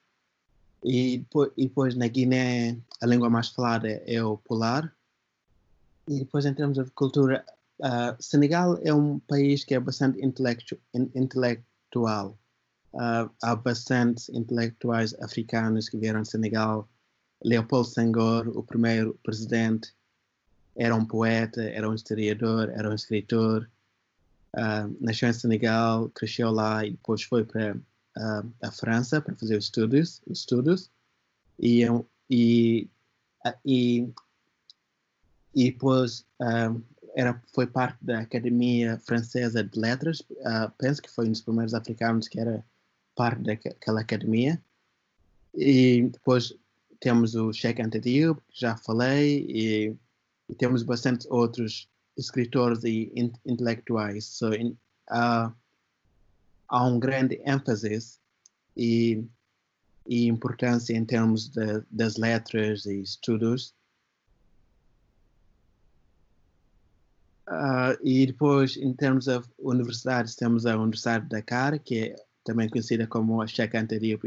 e 0.83 1.19
depois, 1.19 1.50
e 1.57 1.67
depois 1.67 1.95
na 1.95 2.09
Guiné 2.09 2.79
a 3.00 3.07
língua 3.07 3.29
mais 3.29 3.49
falada 3.49 3.89
é 3.89 4.23
o 4.23 4.37
polar, 4.39 4.95
e 6.09 6.21
depois 6.21 6.47
em 6.47 6.55
termos 6.55 6.79
de 6.79 6.91
cultura, 6.93 7.45
uh, 7.81 8.17
Senegal 8.21 8.79
é 8.83 8.93
um 8.93 9.19
país 9.21 9.65
que 9.65 9.75
é 9.75 9.81
bastante 9.81 10.25
intelectu 10.25 10.79
intelectual, 11.15 12.39
uh, 12.95 13.31
há 13.43 13.55
bastantes 13.57 14.29
intelectuais 14.31 15.15
africanos 15.21 15.89
que 15.89 15.99
vieram 15.99 16.23
de 16.23 16.31
Senegal, 16.31 16.89
Leopoldo 17.45 17.89
Senghor, 17.89 18.49
o 18.49 18.62
primeiro 18.62 19.19
presidente, 19.23 19.95
era 20.77 20.95
um 20.95 21.05
poeta, 21.05 21.62
era 21.62 21.89
um 21.89 21.95
historiador, 21.95 22.71
era 22.71 22.89
um 22.89 22.95
escritor. 22.95 23.69
Uh, 24.57 24.97
nasceu 25.00 25.28
em 25.28 25.33
Senegal, 25.33 26.09
cresceu 26.11 26.50
lá 26.50 26.85
e 26.85 26.90
depois 26.90 27.23
foi 27.23 27.45
para 27.45 27.76
uh, 27.76 28.52
a 28.62 28.71
França 28.73 29.21
para 29.21 29.35
fazer 29.37 29.57
os 29.57 29.64
estudos, 29.64 30.21
os 30.26 30.40
estudos. 30.40 30.90
E, 31.59 31.83
e, 32.28 32.88
e, 33.64 34.09
e 35.54 35.71
depois 35.71 36.26
uh, 36.40 36.83
era, 37.14 37.40
foi 37.54 37.66
parte 37.66 38.04
da 38.04 38.21
Academia 38.21 38.99
Francesa 38.99 39.62
de 39.62 39.78
Letras. 39.78 40.23
penso 40.78 41.02
que 41.02 41.11
foi 41.11 41.26
um 41.26 41.33
dos 41.33 41.42
primeiros 41.42 41.75
africanos 41.75 42.28
que 42.28 42.40
era 42.40 42.64
parte 43.14 43.42
daquela 43.42 44.00
academia. 44.00 44.61
E 45.54 46.02
depois 46.02 46.54
temos 47.00 47.35
o 47.35 47.52
Cheikh 47.52 47.83
Anta 47.83 47.99
Diop, 47.99 48.40
que 48.49 48.61
já 48.61 48.76
falei, 48.76 49.45
e 49.49 49.97
e 50.50 50.54
temos 50.54 50.83
bastante 50.83 51.26
outros 51.30 51.88
escritores 52.17 52.85
e 52.85 53.12
intelectuais. 53.45 54.26
So, 54.26 54.52
in, 54.55 54.76
uh, 55.11 55.52
há 56.69 56.87
um 56.87 56.99
grande 56.99 57.40
ênfase 57.45 58.19
e, 58.76 59.25
e 60.07 60.26
importância 60.26 60.95
em 60.95 61.05
termos 61.05 61.49
de, 61.49 61.83
das 61.90 62.17
letras 62.17 62.87
e 62.87 63.02
estudos. 63.02 63.75
Uh, 67.49 67.99
e 68.05 68.26
depois, 68.26 68.76
em 68.76 68.93
termos 68.95 69.25
de 69.25 69.40
universidades, 69.59 70.37
temos 70.37 70.67
a 70.67 70.76
Universidade 70.76 71.25
de 71.25 71.31
Dakar, 71.31 71.81
que 71.81 71.99
é 71.99 72.17
também 72.45 72.69
conhecida 72.69 73.07
como 73.07 73.43
a 73.43 73.47
Sheikh 73.47 73.76
Anta 73.76 73.99
Diop 73.99 74.25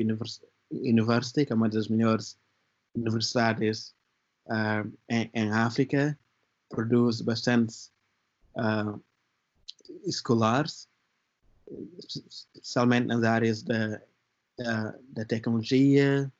University, 0.71 1.45
que 1.45 1.53
é 1.53 1.55
uma 1.55 1.69
das 1.69 1.87
melhores 1.87 2.37
universidades 2.93 3.95
uh, 4.47 4.91
em, 5.09 5.29
em, 5.33 5.51
África, 5.51 6.17
produz 6.73 7.21
bastante 7.21 7.91
uh, 8.55 8.99
escolares, 10.05 10.89
especialmente 11.99 13.07
nas 13.07 13.23
áreas 13.23 13.61
da, 13.61 14.01
da, 14.57 14.95
da 15.09 15.25
tecnologia, 15.25 16.31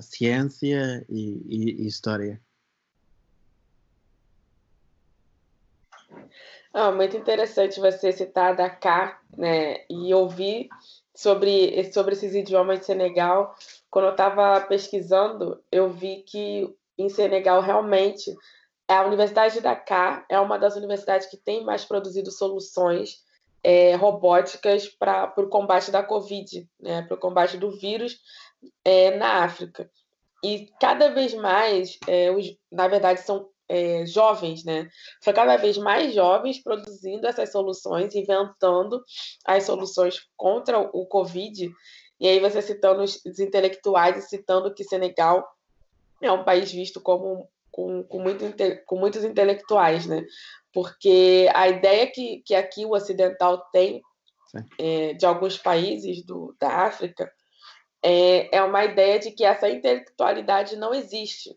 ciência 0.00 1.04
e, 1.08 1.42
e, 1.46 1.82
e 1.82 1.86
história. 1.86 2.40
Ah, 6.74 6.90
muito 6.90 7.16
interessante 7.16 7.80
você 7.80 8.12
citar 8.12 8.56
Dakar, 8.56 9.20
né, 9.36 9.84
e 9.90 10.14
ouvir 10.14 10.68
sobre, 11.14 11.92
sobre 11.92 12.14
esses 12.14 12.34
idiomas 12.34 12.80
de 12.80 12.86
Senegal. 12.86 13.54
Quando 13.90 14.06
eu 14.06 14.12
estava 14.12 14.60
pesquisando, 14.62 15.62
eu 15.70 15.90
vi 15.90 16.22
que 16.22 16.74
em 16.96 17.08
Senegal 17.10 17.60
realmente 17.60 18.34
a 18.92 19.06
Universidade 19.06 19.54
de 19.54 19.60
Dakar 19.60 20.24
é 20.28 20.38
uma 20.38 20.58
das 20.58 20.76
universidades 20.76 21.26
que 21.26 21.36
tem 21.36 21.64
mais 21.64 21.84
produzido 21.84 22.30
soluções 22.30 23.22
é, 23.62 23.94
robóticas 23.94 24.88
para 24.88 25.32
o 25.36 25.48
combate 25.48 25.90
da 25.90 26.02
Covid, 26.02 26.68
né, 26.80 27.02
para 27.02 27.14
o 27.14 27.20
combate 27.20 27.56
do 27.56 27.70
vírus 27.78 28.20
é, 28.84 29.16
na 29.16 29.44
África. 29.44 29.90
E 30.44 30.68
cada 30.80 31.08
vez 31.10 31.32
mais, 31.34 31.98
é, 32.08 32.30
os, 32.30 32.56
na 32.70 32.88
verdade, 32.88 33.20
são 33.20 33.48
é, 33.68 34.04
jovens, 34.04 34.64
né? 34.64 34.88
São 35.20 35.32
cada 35.32 35.56
vez 35.56 35.78
mais 35.78 36.12
jovens 36.14 36.60
produzindo 36.62 37.26
essas 37.26 37.52
soluções, 37.52 38.14
inventando 38.14 39.02
as 39.46 39.64
soluções 39.64 40.26
contra 40.36 40.78
o 40.80 41.06
Covid. 41.06 41.70
E 42.18 42.28
aí 42.28 42.40
você 42.40 42.60
citando 42.60 43.02
os 43.02 43.38
intelectuais 43.38 44.16
e 44.16 44.28
citando 44.28 44.74
que 44.74 44.84
Senegal 44.84 45.48
é 46.20 46.30
um 46.30 46.44
país 46.44 46.72
visto 46.72 47.00
como 47.00 47.48
com, 47.72 48.04
com, 48.04 48.20
muito, 48.20 48.44
com 48.86 48.96
muitos 48.96 49.24
intelectuais, 49.24 50.06
né? 50.06 50.24
Porque 50.72 51.48
a 51.54 51.68
ideia 51.68 52.06
que, 52.06 52.42
que 52.46 52.54
aqui 52.54 52.84
o 52.84 52.92
ocidental 52.92 53.58
tem 53.72 54.02
é, 54.78 55.14
de 55.14 55.26
alguns 55.26 55.58
países 55.58 56.22
do, 56.22 56.54
da 56.60 56.68
África 56.68 57.32
é, 58.02 58.56
é 58.56 58.62
uma 58.62 58.84
ideia 58.84 59.18
de 59.18 59.30
que 59.30 59.44
essa 59.44 59.68
intelectualidade 59.68 60.76
não 60.76 60.94
existe. 60.94 61.56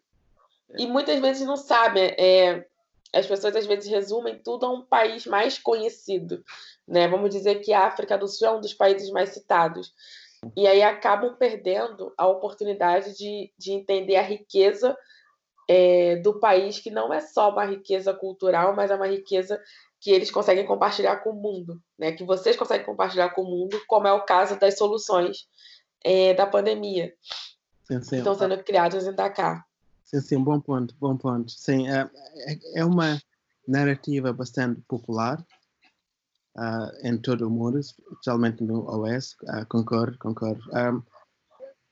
E 0.78 0.88
muitas 0.88 1.20
vezes 1.20 1.46
não 1.46 1.58
sabem. 1.58 2.16
É, 2.18 2.66
as 3.14 3.26
pessoas 3.26 3.56
às 3.56 3.66
vezes 3.66 3.90
resumem 3.90 4.40
tudo 4.40 4.66
a 4.66 4.72
um 4.72 4.82
país 4.82 5.26
mais 5.26 5.58
conhecido. 5.58 6.44
Né? 6.88 7.08
Vamos 7.08 7.30
dizer 7.30 7.62
que 7.62 7.74
a 7.74 7.86
África 7.86 8.18
do 8.18 8.28
Sul 8.28 8.48
é 8.48 8.52
um 8.52 8.62
dos 8.62 8.74
países 8.74 9.10
mais 9.10 9.30
citados. 9.30 9.94
E 10.56 10.68
aí 10.68 10.84
acabam 10.84 11.36
perdendo 11.36 12.14
a 12.18 12.28
oportunidade 12.28 13.18
de, 13.18 13.52
de 13.58 13.72
entender 13.72 14.18
a 14.18 14.22
riqueza 14.22 14.96
é, 15.68 16.18
do 16.18 16.40
país, 16.40 16.80
que 16.80 16.92
não 16.92 17.14
é 17.14 17.22
só 17.22 17.52
uma 17.52 17.66
riqueza 17.66 18.14
cultural, 18.14 18.76
mas 18.76 18.92
é 18.92 18.96
uma 18.96 19.08
riqueza 19.08 19.62
que 20.00 20.12
eles 20.12 20.30
conseguem 20.30 20.66
compartilhar 20.66 21.18
com 21.18 21.32
o 21.32 21.42
mundo, 21.42 21.82
né? 21.98 22.12
Que 22.12 22.24
vocês 22.24 22.56
conseguem 22.56 22.86
compartilhar 22.86 23.30
com 23.30 23.42
o 23.42 23.50
mundo, 23.50 23.82
como 23.88 24.08
é 24.08 24.14
o 24.14 24.26
caso 24.26 24.60
das 24.60 24.78
soluções 24.78 25.48
é, 26.04 26.34
da 26.34 26.46
pandemia. 26.46 27.14
Sim, 27.86 28.02
sim. 28.02 28.18
Estão 28.18 28.36
sendo 28.36 28.64
criadas 28.64 29.08
em 29.08 29.14
Dakar. 29.14 29.66
Sim, 30.04 30.22
sim, 30.22 30.44
bom 30.44 30.60
ponto, 30.60 30.96
bom 31.00 31.18
ponto. 31.18 31.52
Sim, 31.52 31.90
é, 31.90 32.10
é, 32.48 32.80
é 32.82 32.86
uma 32.86 33.20
narrativa 33.68 34.32
bastante 34.32 34.82
popular 34.82 35.44
uh, 36.56 37.08
em 37.08 37.18
todo 37.18 37.48
o 37.48 37.50
mundo, 37.50 37.80
especialmente 37.80 38.64
no 38.64 38.88
OS. 38.88 39.34
Uh, 39.34 39.50
ah, 39.50 39.66
concordo, 39.66 40.18
concordo. 40.20 40.62
Um, 40.72 41.02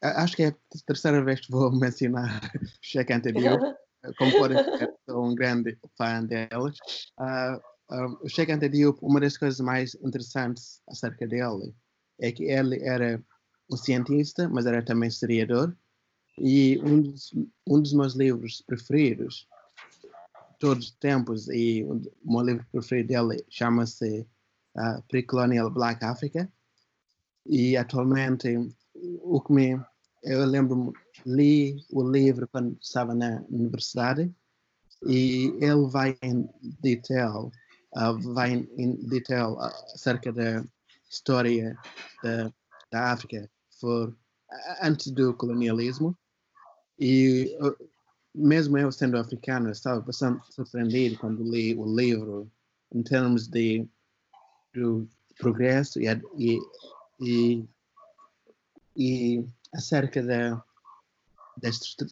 acho 0.04 0.36
que 0.36 0.44
é 0.44 0.48
a 0.48 0.56
terceira 0.86 1.24
vez 1.24 1.42
que 1.42 1.52
vou 1.52 1.72
mencionar 1.78 2.42
Cheque 2.82 3.14
anterior. 3.14 3.60
Como 4.18 4.32
podem 4.34 4.58
ser, 4.58 4.94
sou 5.10 5.26
um 5.26 5.36
grande 5.36 5.78
fã 5.98 6.24
delas. 6.26 6.78
Uh, 7.18 7.58
uh, 7.96 8.18
o 8.22 8.30
Cheque 8.30 8.52
anterior, 8.52 8.98
uma 9.02 9.20
das 9.20 9.38
coisas 9.38 9.60
mais 9.62 9.96
interessantes 9.96 10.82
acerca 10.90 11.26
dele 11.26 11.74
é 12.20 12.32
que 12.32 12.44
ele 12.44 12.84
era 12.84 13.24
um 13.72 13.78
cientista, 13.78 14.50
mas 14.50 14.66
era 14.66 14.84
também 14.84 15.08
historiador. 15.08 15.76
E 16.38 16.80
um 16.84 17.02
dos, 17.02 17.32
um 17.68 17.82
dos 17.82 17.94
meus 17.94 18.16
livros 18.16 18.62
preferidos, 18.66 19.48
todos 20.60 20.88
os 20.88 20.92
tempos, 20.96 21.48
e 21.50 21.84
o 21.84 22.02
meu 22.24 22.42
livro 22.42 22.66
preferido 22.72 23.10
dele 23.10 23.46
chama-se 23.50 24.28
uh, 24.78 25.02
Pre-Colonial 25.08 25.70
Black 25.70 26.04
Africa. 26.04 26.52
E 27.46 27.78
atualmente, 27.78 28.58
o 29.22 29.42
que 29.42 29.54
me. 29.54 29.80
Eu 30.24 30.46
lembro, 30.46 30.94
li 31.26 31.86
o 31.92 32.10
livro 32.10 32.48
quando 32.48 32.78
estava 32.82 33.14
na 33.14 33.44
universidade 33.50 34.34
e 35.06 35.54
ele 35.60 35.86
vai 35.90 36.18
em 36.22 36.50
detail, 36.82 37.52
uh, 37.96 38.34
vai 38.34 38.54
em 38.78 38.96
detail 39.08 39.60
acerca 39.60 40.32
da 40.32 40.64
história 41.10 41.78
da, 42.24 42.54
da 42.90 43.12
África 43.12 43.50
for, 43.80 44.16
antes 44.82 45.12
do 45.12 45.34
colonialismo. 45.34 46.18
E 46.98 47.58
mesmo 48.34 48.78
eu 48.78 48.92
sendo 48.92 49.18
africano 49.18 49.70
estava 49.70 50.00
bastante 50.00 50.54
surpreendido 50.54 51.18
quando 51.18 51.44
li 51.44 51.76
o 51.76 51.86
livro 51.86 52.50
em 52.94 53.04
termos 53.04 53.48
de 53.48 53.88
do 54.74 55.08
progresso 55.38 56.00
e, 56.00 56.08
e, 56.38 56.60
e, 57.20 57.66
e 58.96 59.46
acerca 59.74 60.22
da, 60.22 60.64
da 61.58 61.70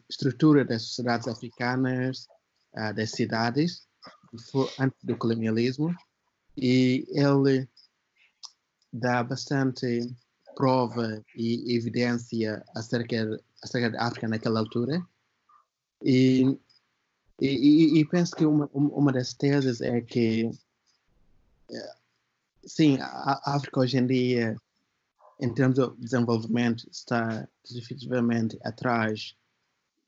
estrutura 0.08 0.64
das 0.64 0.82
sociedades 0.82 1.28
africanas, 1.28 2.26
uh, 2.74 2.94
das 2.94 3.10
cidades, 3.10 3.86
antes 4.78 4.98
do 5.04 5.16
colonialismo, 5.16 5.94
e 6.56 7.06
ele 7.10 7.68
dá 8.92 9.22
bastante 9.22 10.14
prova 10.54 11.22
e 11.34 11.74
evidência 11.76 12.62
acerca, 12.74 13.40
acerca 13.62 13.90
da 13.90 14.02
África 14.04 14.28
naquela 14.28 14.60
altura. 14.60 15.04
E, 16.04 16.58
e, 17.40 18.00
e 18.00 18.04
penso 18.06 18.34
que 18.34 18.44
uma, 18.44 18.68
uma 18.72 19.12
das 19.12 19.32
teses 19.32 19.80
é 19.80 20.00
que 20.00 20.50
eh, 21.70 21.94
sim, 22.64 22.98
a 23.00 23.40
África 23.54 23.80
hoje 23.80 23.98
em 23.98 24.06
dia, 24.06 24.56
em 25.42 25.52
termos 25.52 25.76
de 25.76 25.96
desenvolvimento, 25.98 26.88
está 26.88 27.48
definitivamente 27.68 28.56
atrás 28.62 29.34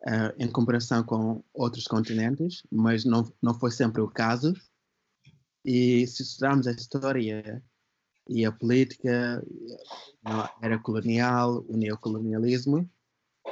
uh, 0.03 0.33
em 0.39 0.49
comparação 0.49 1.03
com 1.03 1.43
outros 1.53 1.89
continentes, 1.89 2.63
mas 2.71 3.05
não, 3.05 3.29
não 3.43 3.53
foi 3.53 3.73
sempre 3.73 4.01
o 4.01 4.09
caso. 4.09 4.55
E 5.65 6.07
se 6.07 6.23
estudarmos 6.23 6.69
a 6.69 6.71
história 6.71 7.61
e 8.29 8.45
a 8.45 8.53
política, 8.53 9.45
a 10.25 10.55
era 10.63 10.79
colonial, 10.79 11.65
o 11.69 11.77
neocolonialismo, 11.77 12.89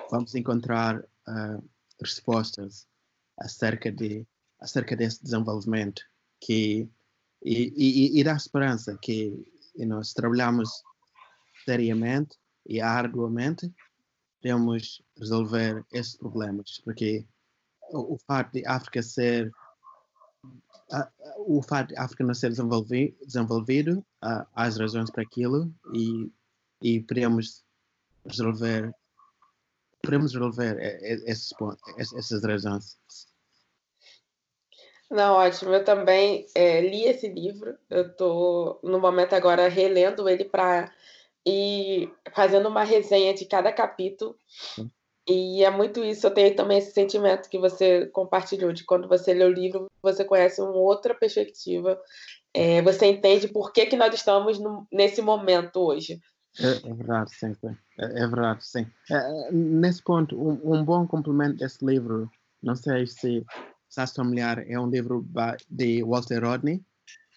vamos 0.08 0.36
encontrar 0.36 1.00
uh, 1.00 1.68
respostas 2.00 2.86
acerca, 3.36 3.90
de, 3.90 4.24
acerca 4.60 4.94
desse 4.94 5.20
desenvolvimento 5.20 6.00
que 6.40 6.88
e, 7.44 7.74
e, 7.76 8.20
e 8.20 8.22
dá 8.22 8.34
esperança 8.34 8.96
que 9.02 9.44
you 9.74 9.88
know, 9.88 10.02
se 10.04 10.14
trabalharmos 10.14 10.70
seriamente 11.64 12.36
e 12.66 12.80
arduamente, 12.80 13.72
podemos 14.40 15.02
resolver 15.18 15.84
esses 15.92 16.16
problemas, 16.16 16.80
porque 16.84 17.26
o, 17.90 18.14
o 18.14 18.18
facto 18.18 18.54
de 18.54 18.66
África 18.66 19.02
ser 19.02 19.52
o 21.38 21.62
fato 21.62 21.88
de 21.88 21.98
África 21.98 22.24
não 22.24 22.34
ser 22.34 22.50
desenvolvi, 22.50 23.16
desenvolvido, 23.24 23.98
uh, 24.22 24.44
há 24.54 24.64
as 24.64 24.78
razões 24.78 25.10
para 25.10 25.22
aquilo 25.22 25.72
e, 25.94 26.30
e 26.82 27.00
podemos 27.00 27.64
resolver 28.26 28.94
podemos 30.02 30.34
resolver 30.34 30.76
esses, 31.26 31.50
essas 31.96 32.42
razões. 32.42 32.98
Não, 35.08 35.34
ótimo. 35.34 35.72
Eu 35.72 35.84
também 35.84 36.46
é, 36.54 36.80
li 36.80 37.04
esse 37.04 37.28
livro. 37.28 37.78
Eu 37.88 38.08
estou, 38.08 38.80
no 38.82 38.98
momento 38.98 39.34
agora, 39.34 39.68
relendo 39.68 40.28
ele 40.28 40.44
para 40.44 40.92
ir 41.46 42.12
fazendo 42.34 42.68
uma 42.68 42.84
resenha 42.84 43.34
de 43.34 43.44
cada 43.44 43.72
capítulo. 43.72 44.36
E 45.28 45.64
é 45.64 45.70
muito 45.70 46.02
isso. 46.04 46.26
Eu 46.26 46.34
tenho 46.34 46.54
também 46.56 46.78
esse 46.78 46.92
sentimento 46.92 47.48
que 47.48 47.58
você 47.58 48.06
compartilhou, 48.06 48.72
de 48.72 48.84
quando 48.84 49.08
você 49.08 49.32
lê 49.32 49.44
o 49.44 49.52
livro, 49.52 49.86
você 50.02 50.24
conhece 50.24 50.60
uma 50.60 50.72
outra 50.72 51.14
perspectiva. 51.14 52.00
É, 52.54 52.82
você 52.82 53.06
entende 53.06 53.48
por 53.48 53.72
que, 53.72 53.86
que 53.86 53.96
nós 53.96 54.12
estamos 54.14 54.58
no, 54.58 54.86
nesse 54.92 55.22
momento 55.22 55.78
hoje. 55.78 56.20
É, 56.60 56.90
é 56.90 56.94
verdade, 56.94 57.30
sim. 57.34 57.54
É, 57.98 58.04
é 58.04 58.26
verdade, 58.26 58.66
sim. 58.66 58.86
É, 59.10 59.52
nesse 59.52 60.02
ponto, 60.02 60.36
um, 60.36 60.74
um 60.74 60.84
bom 60.84 61.06
complemento 61.06 61.56
desse 61.56 61.84
livro, 61.84 62.30
não 62.62 62.74
sei 62.74 63.06
se 63.06 63.44
estás 63.88 64.12
familiar, 64.12 64.58
é 64.68 64.78
um 64.78 64.88
livro 64.88 65.26
de 65.68 66.02
Walter 66.02 66.44
Rodney 66.44 66.82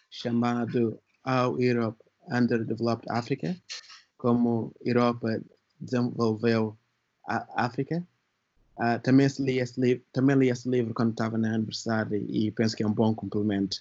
chamado 0.09 0.99
How 1.25 1.61
Europe 1.61 1.97
Underdeveloped 2.29 3.09
Africa, 3.09 3.55
como 4.25 4.73
Europa 4.83 5.39
desenvolveu 5.79 6.75
a 7.27 7.63
África. 7.63 8.03
Uh, 8.75 8.99
também, 9.03 9.27
li 9.38 9.59
esse 9.59 9.79
livro, 9.79 10.03
também 10.11 10.35
li 10.35 10.49
esse 10.49 10.67
livro 10.67 10.95
quando 10.95 11.11
estava 11.11 11.38
na 11.38 11.53
universidade 11.53 12.15
e 12.15 12.51
penso 12.51 12.75
que 12.75 12.81
é 12.81 12.88
um 12.88 12.91
bom 12.91 13.13
complemento, 13.13 13.77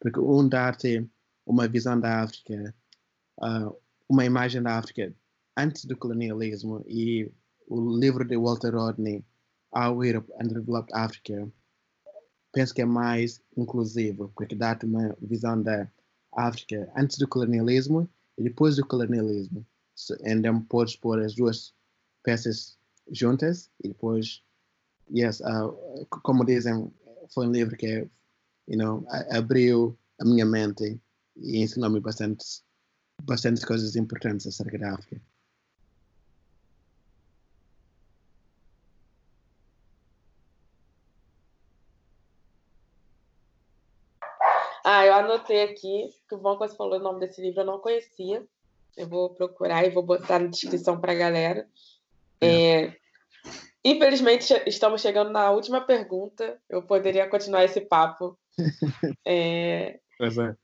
porque 0.00 0.18
um 0.18 0.48
dá-te 0.48 1.08
uma 1.46 1.68
visão 1.68 2.00
da 2.00 2.24
África, 2.24 2.74
uh, 3.38 3.72
uma 4.08 4.24
imagem 4.24 4.60
da 4.60 4.78
África 4.78 5.14
antes 5.56 5.84
do 5.84 5.96
colonialismo 5.96 6.84
e 6.88 7.30
o 7.68 7.96
livro 7.96 8.26
de 8.26 8.36
Walter 8.36 8.74
Rodney, 8.74 9.24
How 9.72 10.04
Europe 10.04 10.32
Underdeveloped 10.42 10.92
Africa, 10.92 11.48
penso 12.52 12.74
que 12.74 12.82
é 12.82 12.84
mais 12.84 13.40
inclusivo, 13.56 14.32
porque 14.34 14.56
dá-te 14.56 14.86
uma 14.86 15.16
visão 15.22 15.62
da 15.62 15.88
África 16.32 16.90
antes 16.96 17.16
do 17.16 17.28
colonialismo 17.28 18.10
e 18.36 18.42
depois 18.42 18.74
do 18.74 18.84
colonialismo. 18.84 19.64
Então 20.24 20.60
podes 20.62 20.96
pôr 20.96 21.20
as 21.20 21.34
duas 21.34 21.74
peças 22.22 22.78
juntas 23.10 23.70
e 23.82 23.88
depois, 23.88 24.42
yes, 25.10 25.40
uh, 25.40 26.06
como 26.22 26.44
dizem, 26.44 26.92
foi 27.32 27.46
um 27.46 27.52
livro 27.52 27.76
que 27.76 28.08
you 28.66 28.76
know, 28.78 29.04
abriu 29.30 29.98
a 30.20 30.24
minha 30.24 30.44
mente 30.44 31.00
e 31.36 31.58
ensinou-me 31.62 32.00
bastante, 32.00 32.44
bastante 33.22 33.64
coisas 33.66 33.96
importantes 33.96 34.46
acerca 34.46 34.78
da 34.78 34.94
África. 34.94 35.20
Ah, 44.86 45.06
eu 45.06 45.14
anotei 45.14 45.62
aqui, 45.62 46.10
que 46.28 46.36
que 46.36 46.36
você 46.36 46.76
falou 46.76 46.98
o 46.98 47.02
nome 47.02 47.20
desse 47.20 47.40
livro, 47.40 47.62
eu 47.62 47.66
não 47.66 47.78
conhecia. 47.80 48.46
Eu 48.96 49.08
vou 49.08 49.30
procurar 49.30 49.84
e 49.84 49.90
vou 49.90 50.02
botar 50.02 50.38
na 50.38 50.46
descrição 50.46 51.00
para 51.00 51.12
a 51.12 51.16
galera. 51.16 51.68
É. 52.40 52.84
É, 52.84 52.96
infelizmente, 53.84 54.52
estamos 54.66 55.00
chegando 55.00 55.30
na 55.30 55.50
última 55.50 55.80
pergunta. 55.80 56.58
Eu 56.68 56.82
poderia 56.82 57.28
continuar 57.28 57.64
esse 57.64 57.80
papo. 57.80 58.38
É, 59.26 59.98
pois 60.16 60.38
é. 60.38 60.54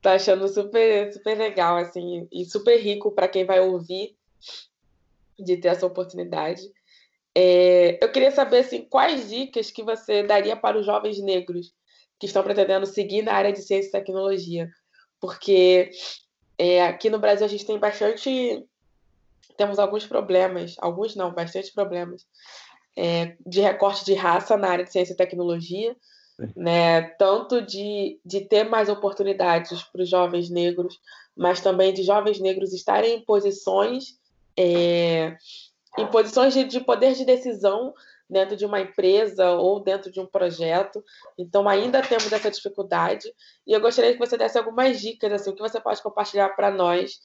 Tá 0.00 0.12
achando 0.14 0.48
super, 0.48 1.12
super 1.12 1.36
legal, 1.36 1.76
assim, 1.76 2.26
e 2.32 2.44
super 2.44 2.80
rico 2.80 3.10
para 3.10 3.28
quem 3.28 3.44
vai 3.44 3.60
ouvir 3.60 4.16
de 5.38 5.56
ter 5.56 5.68
essa 5.68 5.84
oportunidade. 5.86 6.62
É, 7.34 8.02
eu 8.02 8.10
queria 8.10 8.30
saber 8.30 8.58
assim, 8.58 8.82
quais 8.88 9.28
dicas 9.28 9.70
que 9.70 9.82
você 9.82 10.22
daria 10.22 10.56
para 10.56 10.78
os 10.78 10.86
jovens 10.86 11.20
negros 11.20 11.72
que 12.18 12.26
estão 12.26 12.42
pretendendo 12.42 12.86
seguir 12.86 13.22
na 13.22 13.32
área 13.32 13.52
de 13.52 13.62
ciência 13.62 13.88
e 13.88 13.92
tecnologia. 13.92 14.68
Porque 15.20 15.90
é, 16.58 16.84
aqui 16.84 17.08
no 17.08 17.18
Brasil 17.18 17.46
a 17.46 17.48
gente 17.48 17.64
tem 17.64 17.78
bastante. 17.78 18.66
Temos 19.56 19.78
alguns 19.78 20.06
problemas, 20.06 20.76
alguns 20.78 21.16
não, 21.16 21.32
bastante 21.32 21.72
problemas, 21.72 22.26
é, 22.96 23.36
de 23.46 23.60
recorte 23.60 24.04
de 24.04 24.14
raça 24.14 24.56
na 24.56 24.68
área 24.68 24.84
de 24.84 24.92
ciência 24.92 25.12
e 25.12 25.16
tecnologia. 25.16 25.96
né? 26.54 27.02
Tanto 27.18 27.60
de, 27.62 28.20
de 28.24 28.42
ter 28.42 28.64
mais 28.64 28.88
oportunidades 28.88 29.82
para 29.82 30.02
os 30.02 30.08
jovens 30.08 30.50
negros, 30.50 31.00
mas 31.36 31.60
também 31.60 31.92
de 31.92 32.02
jovens 32.02 32.40
negros 32.40 32.72
estarem 32.72 33.16
em 33.16 33.24
posições, 33.24 34.18
é, 34.56 35.36
em 35.96 36.06
posições 36.06 36.54
de, 36.54 36.64
de 36.64 36.80
poder 36.80 37.14
de 37.14 37.24
decisão 37.24 37.94
dentro 38.28 38.56
de 38.56 38.66
uma 38.66 38.80
empresa 38.80 39.50
ou 39.52 39.82
dentro 39.82 40.10
de 40.10 40.20
um 40.20 40.26
projeto. 40.26 41.02
Então, 41.38 41.68
ainda 41.68 42.02
temos 42.02 42.30
essa 42.30 42.50
dificuldade. 42.50 43.32
E 43.66 43.72
eu 43.72 43.80
gostaria 43.80 44.12
que 44.12 44.18
você 44.18 44.36
desse 44.36 44.58
algumas 44.58 45.00
dicas, 45.00 45.32
assim, 45.32 45.50
o 45.50 45.54
que 45.54 45.62
você 45.62 45.80
pode 45.80 46.02
compartilhar 46.02 46.50
para 46.50 46.70
nós, 46.70 47.20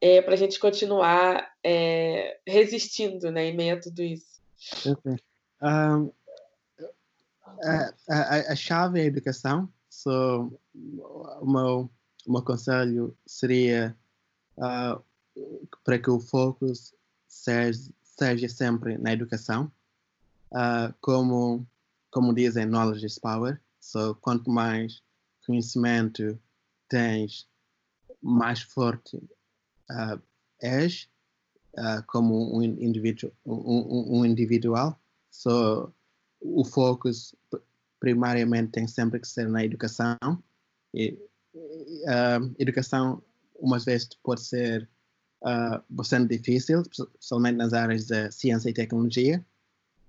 é, 0.00 0.22
para 0.22 0.34
a 0.34 0.36
gente 0.36 0.58
continuar 0.58 1.50
é, 1.62 2.38
resistindo 2.46 3.30
né, 3.30 3.46
em 3.46 3.56
meio 3.56 3.76
a 3.76 3.80
tudo 3.80 4.02
isso. 4.02 4.40
Okay. 4.86 5.16
Um, 5.62 6.12
a, 7.62 7.92
a, 8.08 8.52
a, 8.52 8.56
chave 8.56 9.00
é 9.00 9.02
a 9.02 9.06
educação. 9.06 9.68
So, 9.88 10.58
o, 10.74 11.46
meu, 11.46 11.90
meu 12.26 12.42
conselho 12.42 13.16
seria 13.26 13.96
uh, 14.58 15.02
para 15.84 15.98
que 15.98 16.10
o 16.10 16.20
foco 16.20 16.66
seja, 17.26 17.90
seja 18.02 18.48
sempre 18.48 18.98
na 18.98 19.12
educação 19.12 19.70
uh, 20.52 20.92
como, 21.00 21.66
como 22.10 22.34
dizem, 22.34 22.66
knowledge 22.66 23.06
is 23.06 23.18
power. 23.18 23.60
So, 23.80 24.14
quanto 24.16 24.50
mais 24.50 25.02
conhecimento 25.46 26.38
tens, 26.88 27.46
mais 28.22 28.62
forte 28.62 29.16
uh, 29.90 30.20
és 30.60 31.08
uh, 31.76 32.02
como 32.06 32.56
um, 32.56 32.62
indivíduo, 32.62 33.30
um, 33.44 34.20
um, 34.20 34.24
individual. 34.24 34.98
So, 35.30 35.92
o 36.40 36.64
foco 36.64 37.10
primariamente 38.00 38.72
tem 38.72 38.86
sempre 38.86 39.20
que 39.20 39.28
ser 39.28 39.48
na 39.48 39.64
educação. 39.64 40.42
E, 40.92 41.18
uh, 41.54 42.54
educação, 42.58 43.22
umas 43.56 43.84
vezes, 43.84 44.08
pode 44.22 44.42
ser 44.42 44.88
uh, 45.42 45.82
bastante 45.88 46.36
difícil, 46.36 46.82
principalmente 46.82 47.56
nas 47.56 47.72
áreas 47.72 48.06
da 48.06 48.30
ciência 48.30 48.70
e 48.70 48.74
tecnologia, 48.74 49.44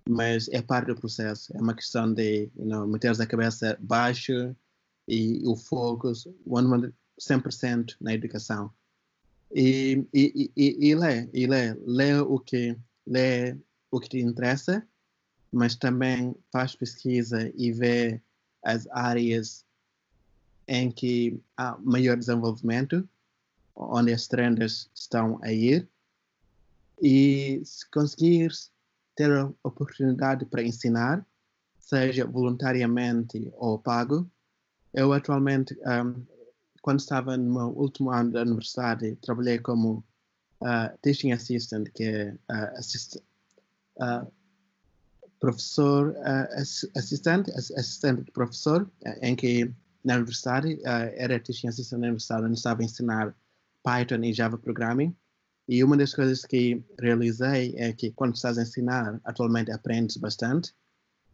mas 0.07 0.47
é 0.49 0.61
parte 0.61 0.87
do 0.87 0.99
processo. 0.99 1.55
É 1.55 1.61
uma 1.61 1.75
questão 1.75 2.13
de 2.13 2.49
you 2.55 2.65
know, 2.65 2.87
meter 2.87 3.19
a 3.19 3.25
cabeça 3.25 3.77
baixo 3.79 4.55
e 5.07 5.41
o 5.45 5.55
foco 5.55 6.11
100% 7.19 7.95
na 7.99 8.13
educação. 8.13 8.71
E, 9.53 10.05
e, 10.13 10.51
e, 10.55 10.89
e 10.89 10.95
lê, 10.95 11.29
e 11.33 11.47
lê, 11.47 11.73
lê 11.85 12.19
o 12.19 12.39
que 12.39 12.77
lê 13.05 13.57
o 13.91 13.99
que 13.99 14.09
te 14.09 14.19
interessa, 14.19 14.85
mas 15.51 15.75
também 15.75 16.35
faz 16.51 16.75
pesquisa 16.75 17.51
e 17.55 17.71
vê 17.71 18.21
as 18.63 18.87
áreas 18.87 19.63
em 20.67 20.91
que 20.91 21.39
há 21.55 21.77
maior 21.77 22.17
desenvolvimento, 22.17 23.07
onde 23.75 24.11
as 24.11 24.27
trends 24.27 24.89
estão 24.93 25.39
a 25.43 25.51
ir. 25.51 25.87
E 27.01 27.61
se 27.63 27.89
conseguires 27.91 28.71
ter 29.15 29.31
a 29.31 29.51
oportunidade 29.63 30.45
para 30.45 30.63
ensinar, 30.63 31.25
seja 31.79 32.25
voluntariamente 32.25 33.51
ou 33.57 33.79
pago. 33.79 34.29
Eu 34.93 35.13
atualmente, 35.13 35.77
um, 35.85 36.25
quando 36.81 36.99
estava 36.99 37.37
no 37.37 37.53
meu 37.53 37.67
último 37.77 38.11
ano 38.11 38.31
da 38.31 38.41
universidade, 38.41 39.15
trabalhei 39.21 39.59
como 39.59 40.03
uh, 40.61 40.97
teaching 41.01 41.31
assistant, 41.31 41.89
que 41.93 42.03
é 42.03 42.33
uh, 42.51 42.77
assist, 42.77 43.17
uh, 43.97 44.31
professor, 45.39 46.15
assistente, 46.95 47.51
assistente 47.51 48.23
de 48.23 48.31
professor, 48.31 48.89
em 49.21 49.35
que 49.35 49.71
na 50.03 50.15
universidade 50.15 50.79
era 50.83 51.39
teaching 51.39 51.67
assistant 51.67 51.99
na 51.99 52.07
universidade, 52.07 52.45
onde 52.45 52.57
estava 52.57 52.81
a 52.81 52.85
ensinar 52.85 53.35
Python 53.83 54.23
e 54.23 54.33
Java 54.33 54.57
Programming. 54.57 55.15
E 55.67 55.83
uma 55.83 55.97
das 55.97 56.13
coisas 56.13 56.45
que 56.45 56.83
realizei 56.99 57.73
é 57.77 57.91
que 57.91 58.11
quando 58.11 58.35
estás 58.35 58.57
a 58.57 58.61
ensinar, 58.61 59.19
atualmente 59.23 59.71
aprendes 59.71 60.17
bastante 60.17 60.73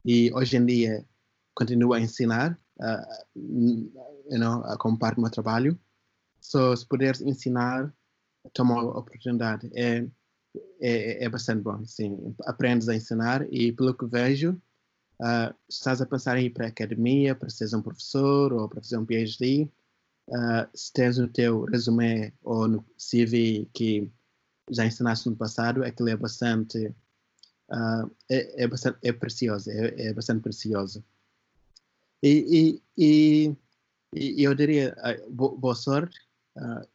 e 0.05 0.33
hoje 0.33 0.57
em 0.57 0.65
dia 0.65 1.05
continuo 1.53 1.93
a 1.93 1.99
ensinar, 1.99 2.57
uh, 2.79 3.27
you 3.35 4.39
know, 4.39 4.63
como 4.77 4.97
parte 4.97 5.15
do 5.15 5.21
meu 5.21 5.31
trabalho. 5.31 5.77
So, 6.39 6.75
se 6.75 6.87
puderes 6.87 7.21
ensinar, 7.21 7.93
toma 8.53 8.75
a 8.75 8.97
oportunidade. 8.97 9.69
É, 9.75 10.07
é, 10.79 11.25
é 11.25 11.29
bastante 11.29 11.61
bom, 11.61 11.85
sim. 11.85 12.35
Aprendes 12.45 12.89
a 12.89 12.95
ensinar 12.95 13.45
e, 13.51 13.71
pelo 13.73 13.93
que 13.93 14.05
vejo, 14.05 14.53
uh, 15.19 15.53
estás 15.69 16.01
a 16.01 16.05
pensar 16.05 16.37
em 16.37 16.45
ir 16.45 16.49
para 16.51 16.65
a 16.65 16.69
academia 16.69 17.35
para 17.35 17.49
ser 17.49 17.75
um 17.75 17.81
professor 17.81 18.53
ou 18.53 18.67
para 18.67 18.81
fazer 18.81 18.97
um 18.97 19.05
PhD, 19.05 19.69
uh, 20.29 20.67
se 20.73 20.91
tens 20.93 21.17
no 21.17 21.27
teu 21.27 21.65
resumo 21.65 22.01
ou 22.41 22.67
no 22.67 22.85
CV 22.97 23.69
que 23.73 24.11
já 24.71 24.85
ensinaste 24.85 25.29
no 25.29 25.35
passado, 25.35 25.83
aquilo 25.83 26.09
é 26.09 26.15
bastante, 26.15 26.87
uh, 27.69 28.09
é, 28.29 28.63
é, 28.63 28.67
bastante 28.67 28.97
é 29.03 29.11
precioso, 29.11 29.69
é, 29.69 30.07
é 30.07 30.13
bastante 30.13 30.41
precioso. 30.41 31.03
E, 32.23 32.81
e, 32.97 33.55
e, 34.15 34.37
e 34.39 34.43
eu 34.43 34.55
diria, 34.55 34.95
uh, 35.27 35.31
boa 35.31 35.75
sorte, 35.75 36.17
uh, 36.55 36.87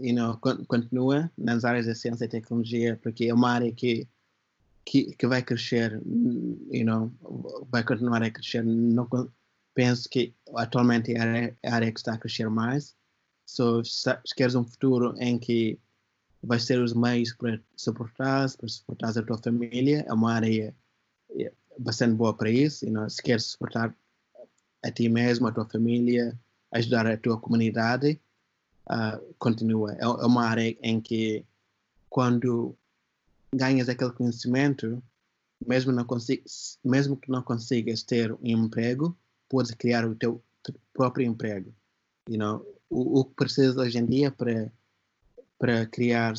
you 0.00 0.14
know, 0.14 0.38
continua 0.66 1.30
nas 1.36 1.64
áreas 1.64 1.86
da 1.86 1.94
ciência 1.94 2.24
e 2.24 2.28
tecnologia, 2.28 2.98
porque 3.02 3.26
é 3.26 3.34
uma 3.34 3.50
área 3.50 3.72
que, 3.72 4.06
que, 4.84 5.14
que 5.16 5.26
vai 5.26 5.42
crescer, 5.42 6.00
you 6.70 6.84
know, 6.84 7.12
vai 7.70 7.82
continuar 7.82 8.22
a 8.22 8.30
crescer. 8.30 8.64
Não, 8.64 9.08
penso 9.74 10.08
que 10.08 10.34
atualmente 10.54 11.12
é 11.12 11.18
a 11.18 11.22
área, 11.22 11.58
é 11.62 11.68
a 11.68 11.74
área 11.74 11.92
que 11.92 11.98
está 11.98 12.14
a 12.14 12.18
crescer 12.18 12.48
mais. 12.48 12.96
So, 13.46 13.82
se 13.82 14.34
queres 14.36 14.54
um 14.54 14.64
futuro 14.64 15.14
em 15.18 15.38
que 15.38 15.78
vais 16.42 16.64
ter 16.64 16.80
os 16.80 16.94
meios 16.94 17.32
para 17.32 17.60
suportar, 17.76 18.50
para 18.56 18.68
suportar 18.68 19.18
a 19.18 19.22
tua 19.22 19.38
família. 19.38 20.04
É 20.06 20.12
uma 20.12 20.32
área 20.32 20.74
é, 21.30 21.52
bastante 21.78 22.14
boa 22.14 22.34
para 22.34 22.50
isso. 22.50 22.86
E 22.86 22.90
não, 22.90 23.08
se 23.08 23.22
queres 23.22 23.44
suportar 23.46 23.94
a 24.82 24.90
ti 24.90 25.08
mesmo, 25.08 25.46
a 25.46 25.52
tua 25.52 25.66
família, 25.66 26.38
ajudar 26.72 27.06
a 27.06 27.16
tua 27.16 27.38
comunidade, 27.38 28.20
uh, 28.86 29.34
continua. 29.38 29.94
É, 29.94 30.02
é 30.02 30.26
uma 30.26 30.44
área 30.44 30.76
em 30.82 31.00
que, 31.00 31.44
quando 32.08 32.76
ganhas 33.52 33.88
aquele 33.88 34.12
conhecimento, 34.12 35.02
mesmo, 35.66 35.90
não 35.90 36.06
mesmo 36.84 37.16
que 37.16 37.30
não 37.30 37.42
consigas 37.42 38.02
ter 38.02 38.32
um 38.32 38.38
emprego, 38.42 39.16
podes 39.48 39.72
criar 39.72 40.06
o 40.06 40.14
teu 40.14 40.42
próprio 40.92 41.26
emprego. 41.26 41.74
You 42.28 42.38
know? 42.38 42.78
o, 42.90 43.20
o 43.20 43.24
que 43.24 43.34
precisas 43.34 43.76
hoje 43.76 43.98
em 43.98 44.06
dia 44.06 44.30
para 44.30 44.72
para 45.58 45.86
criar, 45.86 46.34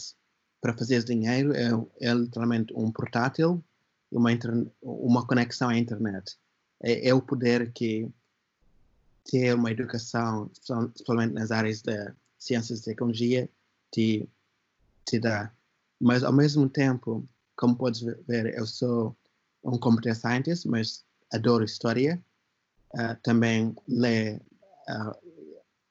para 0.62 0.77
fazer 0.77 1.03
dinheiro 1.03 1.53
é, 1.53 1.69
é 2.01 2.13
literalmente 2.13 2.73
um 2.75 2.91
portátil 2.91 3.63
e 4.12 4.17
uma, 4.17 4.29
uma 4.82 5.27
conexão 5.27 5.69
à 5.69 5.77
internet. 5.77 6.38
É, 6.82 7.10
é, 7.10 7.13
o 7.13 7.21
poder 7.21 7.71
que 7.73 8.10
ter 9.25 9.53
uma 9.53 9.71
educação, 9.71 10.49
principalmente 10.65 11.34
nas 11.34 11.51
áreas 11.51 11.82
da 11.82 12.15
ciências 12.39 12.79
e 12.79 12.86
tecnologia, 12.86 13.49
te, 13.91 14.27
te 15.05 15.19
dá. 15.19 15.51
Mas 15.99 16.23
ao 16.23 16.32
mesmo 16.32 16.69
tempo, 16.69 17.27
como 17.55 17.75
podes 17.75 17.99
ver, 17.99 18.58
eu 18.58 18.65
sou 18.65 19.15
um 19.63 19.77
computer 19.77 20.15
scientist, 20.15 20.65
mas 20.65 21.03
adoro 21.34 21.65
história. 21.65 22.23
Uh, 22.93 23.15
também 23.21 23.75
lê, 23.88 24.38
uh, 24.38 25.15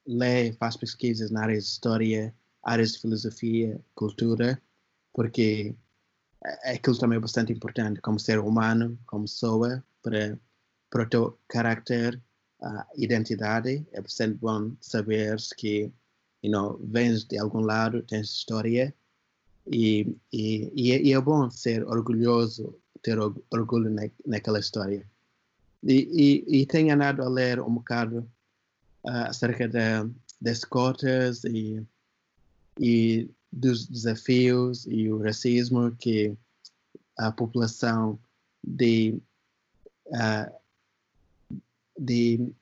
lê, 0.06 0.52
faz 0.54 0.76
pesquisas 0.76 1.30
na 1.30 1.42
área 1.42 1.58
de 1.58 1.62
história, 1.62 2.34
áreas 2.68 2.92
de 2.92 3.00
filosofia, 3.00 3.80
cultura, 3.94 4.60
porque 5.12 5.74
aquilo 6.64 6.98
também 6.98 7.16
é 7.16 7.20
bastante 7.20 7.52
importante 7.52 8.00
como 8.00 8.20
ser 8.20 8.38
humano, 8.38 8.98
como 9.06 9.24
pessoa, 9.24 9.82
para, 10.02 10.38
para 10.90 11.02
o 11.02 11.08
teu 11.08 11.38
caráter, 11.48 12.20
a 12.60 12.86
identidade. 12.96 13.86
É 13.92 14.00
bastante 14.00 14.34
bom 14.34 14.72
saber 14.80 15.36
que 15.56 15.90
you 16.42 16.50
know, 16.50 16.78
vens 16.84 17.24
de 17.24 17.38
algum 17.38 17.60
lado, 17.60 18.02
tens 18.02 18.30
história, 18.30 18.94
e, 19.66 20.16
e, 20.32 20.72
e, 20.74 20.92
é, 20.92 21.02
e 21.02 21.12
é 21.12 21.20
bom 21.20 21.50
ser 21.50 21.86
orgulhoso, 21.86 22.78
ter 23.02 23.18
orgulho 23.18 23.90
na, 23.90 24.08
naquela 24.26 24.60
história. 24.60 25.06
E, 25.82 26.44
e, 26.48 26.60
e 26.60 26.66
tenho 26.66 26.94
andado 26.94 27.22
a 27.22 27.28
ler 27.28 27.60
um 27.60 27.74
bocado 27.74 28.30
uh, 29.04 29.28
acerca 29.28 29.68
de, 29.68 29.78
das 30.40 30.64
cotas 30.64 31.44
e 31.44 31.86
e 32.78 33.30
dos 33.52 33.86
desafios 33.86 34.86
e 34.86 35.10
o 35.10 35.22
racismo 35.22 35.94
que 35.96 36.36
a 37.16 37.32
população 37.32 38.18
de, 38.62 39.20
uh, 40.06 40.52
de, 41.98 42.52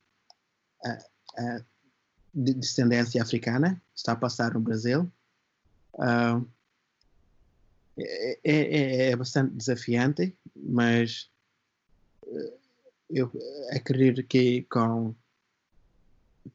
uh, 0.85 1.59
uh, 1.59 1.65
de, 2.33 2.55
descendência 2.55 3.23
africana 3.23 3.81
está 3.95 4.13
a 4.13 4.17
passar 4.17 4.55
no 4.55 4.61
Brasil. 4.61 5.11
É, 7.99 8.39
é, 8.45 9.11
é, 9.11 9.17
bastante 9.17 9.55
desafiante, 9.55 10.37
mas 10.55 11.31
eu 13.09 13.33
acredito 13.71 14.23
que 14.23 14.65
com 14.65 15.15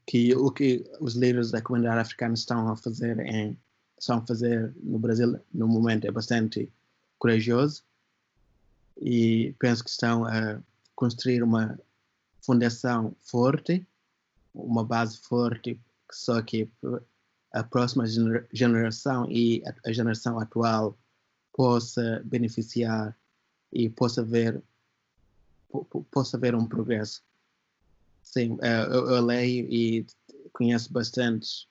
que 0.06 0.34
o 0.34 0.50
que 0.50 0.84
os 1.00 1.14
líderes 1.14 1.50
da 1.50 1.62
comunidade 1.62 2.00
africana 2.00 2.34
estão 2.34 2.68
a 2.68 2.76
fazer 2.76 3.18
em 3.20 3.56
estão 3.98 4.18
a 4.18 4.26
fazer 4.26 4.74
no 4.82 4.98
Brasil 4.98 5.38
no 5.54 5.68
momento 5.68 6.06
é 6.06 6.10
bastante 6.10 6.70
corajoso 7.18 7.84
e 9.00 9.54
penso 9.58 9.84
que 9.84 9.90
estão 9.90 10.24
a 10.24 10.60
construir 10.94 11.42
uma 11.42 11.78
fundação 12.40 13.14
forte, 13.22 13.86
uma 14.52 14.84
base 14.84 15.18
forte, 15.18 15.80
só 16.10 16.42
que 16.42 16.68
a 17.52 17.62
próxima 17.62 18.04
geração 18.52 19.30
e 19.30 19.62
a 19.84 19.92
geração 19.92 20.38
atual 20.38 20.98
possa 21.52 22.22
beneficiar 22.24 23.16
e 23.72 23.88
possa 23.88 24.22
ver 24.22 24.62
possa 26.10 26.36
ver 26.36 26.54
um 26.54 26.66
progresso. 26.66 27.22
Sim, 28.32 28.56
eh, 28.62 28.86
eu, 28.86 29.10
eu 29.10 29.24
leio 29.24 29.66
e 29.70 30.06
conheço 30.52 30.92
bastante 30.92 31.68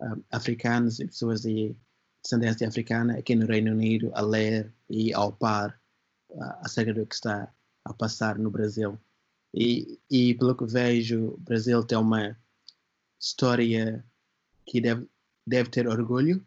um, 0.00 0.22
africanos 0.30 1.00
e 1.00 1.06
pessoas 1.06 1.42
de 1.42 1.74
descendência 2.22 2.68
africana 2.68 3.18
aqui 3.18 3.34
no 3.34 3.46
Reino 3.46 3.72
Unido 3.72 4.10
a 4.14 4.20
ler 4.20 4.74
e 4.90 5.14
ao 5.14 5.32
par 5.32 5.80
uh, 6.30 6.42
acerca 6.60 6.92
do 6.92 7.06
que 7.06 7.14
está 7.14 7.52
a 7.84 7.94
passar 7.94 8.38
no 8.38 8.50
Brasil. 8.50 8.98
E, 9.54 9.98
e 10.10 10.34
pelo 10.34 10.56
que 10.56 10.66
vejo, 10.66 11.28
o 11.28 11.38
Brasil 11.38 11.82
tem 11.84 11.96
uma 11.96 12.36
história 13.18 14.04
que 14.66 14.80
deve, 14.80 15.08
deve 15.46 15.70
ter 15.70 15.88
orgulho, 15.88 16.46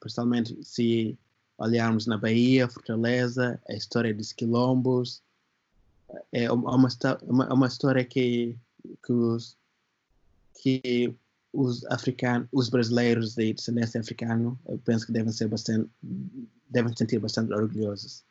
principalmente 0.00 0.62
se 0.62 1.18
olharmos 1.56 2.06
na 2.06 2.18
Bahia, 2.18 2.68
Fortaleza, 2.68 3.58
a 3.68 3.72
história 3.72 4.12
dos 4.12 4.32
quilombos. 4.32 5.22
É 6.30 6.50
uma, 6.52 6.76
uma, 7.22 7.54
uma 7.54 7.66
história 7.66 8.04
que, 8.04 8.58
que, 9.04 9.12
os, 9.12 9.56
que 10.62 11.14
os 11.52 11.84
africanos, 11.86 12.48
os 12.52 12.68
brasileiros 12.68 13.34
de 13.34 13.52
descendência 13.52 14.00
africana, 14.00 14.56
eu 14.68 14.78
penso 14.84 15.06
que 15.06 15.12
devem 15.12 15.32
ser 15.32 15.48
bastante, 15.48 15.90
devem 16.68 16.94
sentir 16.96 17.18
bastante 17.18 17.52
orgulhosos. 17.52 18.24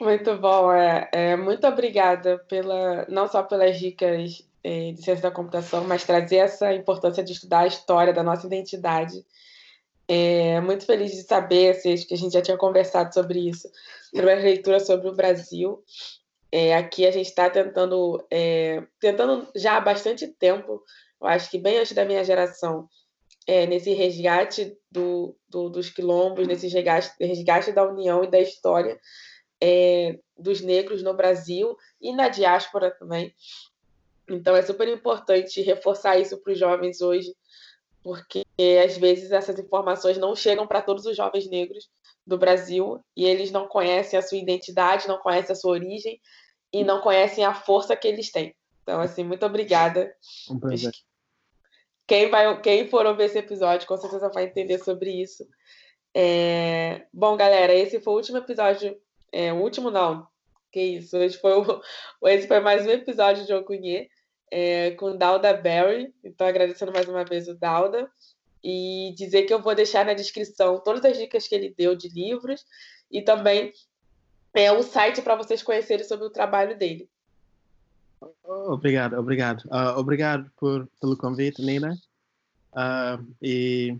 Muito 0.00 0.36
bom, 0.38 0.72
é, 0.72 1.08
é, 1.12 1.36
muito 1.36 1.66
obrigada 1.66 2.38
pela 2.48 3.06
não 3.08 3.28
só 3.28 3.42
pelas 3.42 3.78
dicas 3.78 4.44
é, 4.62 4.92
de 4.92 5.02
ciência 5.02 5.22
da 5.22 5.30
computação, 5.30 5.84
mas 5.84 6.04
trazer 6.04 6.36
essa 6.36 6.74
importância 6.74 7.22
de 7.22 7.32
estudar 7.32 7.60
a 7.60 7.66
história 7.66 8.12
da 8.12 8.22
nossa 8.22 8.46
identidade. 8.46 9.24
É, 10.08 10.60
muito 10.60 10.84
feliz 10.84 11.12
de 11.12 11.22
saber, 11.22 11.70
assim, 11.70 11.94
que 11.96 12.12
a 12.12 12.16
gente 12.16 12.32
já 12.32 12.42
tinha 12.42 12.56
conversado 12.58 13.14
sobre 13.14 13.48
isso, 13.48 13.68
sobre 14.10 14.32
a 14.32 14.36
leitura 14.36 14.80
sobre 14.80 15.08
o 15.08 15.14
Brasil. 15.14 15.82
É, 16.56 16.72
aqui 16.72 17.04
a 17.04 17.10
gente 17.10 17.26
está 17.26 17.50
tentando, 17.50 18.24
é, 18.30 18.80
tentando 19.00 19.44
já 19.56 19.76
há 19.76 19.80
bastante 19.80 20.28
tempo, 20.28 20.80
eu 21.20 21.26
acho 21.26 21.50
que 21.50 21.58
bem 21.58 21.78
antes 21.78 21.96
da 21.96 22.04
minha 22.04 22.22
geração, 22.22 22.88
é, 23.44 23.66
nesse 23.66 23.92
resgate 23.92 24.78
do, 24.88 25.36
do, 25.48 25.68
dos 25.68 25.90
quilombos, 25.90 26.46
nesse 26.46 26.68
resgate, 26.68 27.10
resgate 27.20 27.72
da 27.72 27.82
união 27.82 28.22
e 28.22 28.30
da 28.30 28.38
história 28.38 29.00
é, 29.60 30.16
dos 30.38 30.60
negros 30.60 31.02
no 31.02 31.12
Brasil 31.12 31.76
e 32.00 32.12
na 32.12 32.28
diáspora 32.28 32.88
também. 32.92 33.34
Então 34.30 34.54
é 34.54 34.62
super 34.62 34.86
importante 34.86 35.60
reforçar 35.60 36.20
isso 36.20 36.40
para 36.40 36.52
os 36.52 36.58
jovens 36.58 37.00
hoje, 37.00 37.34
porque 38.00 38.44
às 38.86 38.96
vezes 38.96 39.32
essas 39.32 39.58
informações 39.58 40.18
não 40.18 40.36
chegam 40.36 40.68
para 40.68 40.82
todos 40.82 41.04
os 41.04 41.16
jovens 41.16 41.50
negros 41.50 41.90
do 42.24 42.38
Brasil 42.38 43.04
e 43.16 43.24
eles 43.24 43.50
não 43.50 43.66
conhecem 43.66 44.16
a 44.16 44.22
sua 44.22 44.38
identidade, 44.38 45.08
não 45.08 45.18
conhecem 45.18 45.52
a 45.52 45.56
sua 45.56 45.72
origem 45.72 46.20
e 46.74 46.84
não 46.84 47.00
conhecem 47.00 47.44
a 47.44 47.54
força 47.54 47.96
que 47.96 48.08
eles 48.08 48.30
têm. 48.30 48.54
Então, 48.82 49.00
assim, 49.00 49.24
muito 49.24 49.46
obrigada. 49.46 50.14
Um 50.50 50.58
prazer. 50.58 50.92
Quem, 52.06 52.28
vai, 52.28 52.60
quem 52.60 52.88
for 52.88 53.06
ouvir 53.06 53.24
esse 53.24 53.38
episódio, 53.38 53.88
com 53.88 53.96
certeza 53.96 54.28
vai 54.28 54.44
entender 54.44 54.78
sobre 54.78 55.10
isso. 55.10 55.46
É... 56.12 57.06
Bom, 57.12 57.36
galera, 57.36 57.72
esse 57.72 58.00
foi 58.00 58.12
o 58.12 58.16
último 58.16 58.38
episódio 58.38 58.94
é, 59.34 59.52
o 59.52 59.56
último 59.56 59.90
não. 59.90 60.26
Que 60.70 60.80
isso. 60.80 61.16
Esse 61.16 61.38
foi, 61.38 61.52
o, 61.54 61.64
esse 62.30 62.46
foi 62.46 62.60
mais 62.60 62.86
um 62.86 62.90
episódio 62.90 63.44
de 63.44 63.52
Okunhê 63.52 64.08
é, 64.50 64.92
com 64.92 65.16
Dalda 65.16 65.52
Berry. 65.52 66.14
Então, 66.22 66.46
agradecendo 66.46 66.92
mais 66.92 67.08
uma 67.08 67.24
vez 67.24 67.48
o 67.48 67.54
Dalda. 67.54 68.08
E 68.62 69.12
dizer 69.16 69.42
que 69.42 69.52
eu 69.52 69.60
vou 69.60 69.74
deixar 69.74 70.06
na 70.06 70.14
descrição 70.14 70.80
todas 70.82 71.04
as 71.04 71.18
dicas 71.18 71.48
que 71.48 71.54
ele 71.54 71.74
deu 71.76 71.96
de 71.96 72.08
livros 72.08 72.64
e 73.10 73.22
também 73.22 73.72
é 74.54 74.72
um 74.72 74.82
site 74.82 75.20
para 75.20 75.34
vocês 75.34 75.62
conhecerem 75.62 76.06
sobre 76.06 76.26
o 76.26 76.30
trabalho 76.30 76.78
dele. 76.78 77.08
Obrigado, 78.44 79.18
obrigado. 79.18 79.64
Uh, 79.66 79.98
obrigado 79.98 80.50
por, 80.56 80.88
pelo 81.00 81.16
convite, 81.16 81.60
Nina. 81.60 81.98
Uh, 82.72 83.24
e 83.42 83.98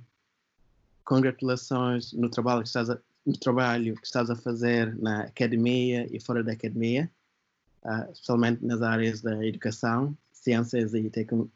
congratulações 1.05 2.13
no 2.13 2.31
trabalho 2.31 2.63
que 2.63 2.69
estás 2.69 2.89
a, 2.89 2.99
o 3.27 3.33
trabalho 3.39 3.95
que 3.97 4.07
estás 4.07 4.31
a 4.31 4.37
fazer 4.37 4.97
na 4.97 5.25
academia 5.25 6.09
e 6.11 6.21
fora 6.21 6.43
da 6.43 6.53
academia, 6.53 7.11
uh, 7.83 8.11
especialmente 8.13 8.65
nas 8.65 8.81
áreas 8.81 9.21
da 9.21 9.45
educação, 9.45 10.17
ciências 10.33 10.95
e 10.95 11.11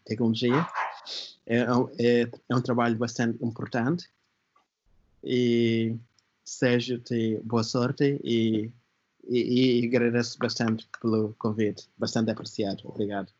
tecnologia. 0.04 0.66
É, 1.46 1.60
é, 1.98 2.30
é 2.48 2.54
um 2.54 2.60
trabalho 2.60 2.96
bastante 2.96 3.42
importante 3.42 4.08
e 5.24 5.96
desejo-te 6.44 7.40
boa 7.42 7.64
sorte 7.64 8.20
e, 8.22 8.70
e, 9.28 9.80
e 9.82 9.86
agradeço 9.86 10.38
bastante 10.38 10.88
pelo 11.00 11.34
convite, 11.38 11.88
bastante 11.98 12.30
apreciado. 12.30 12.82
Obrigado. 12.84 13.32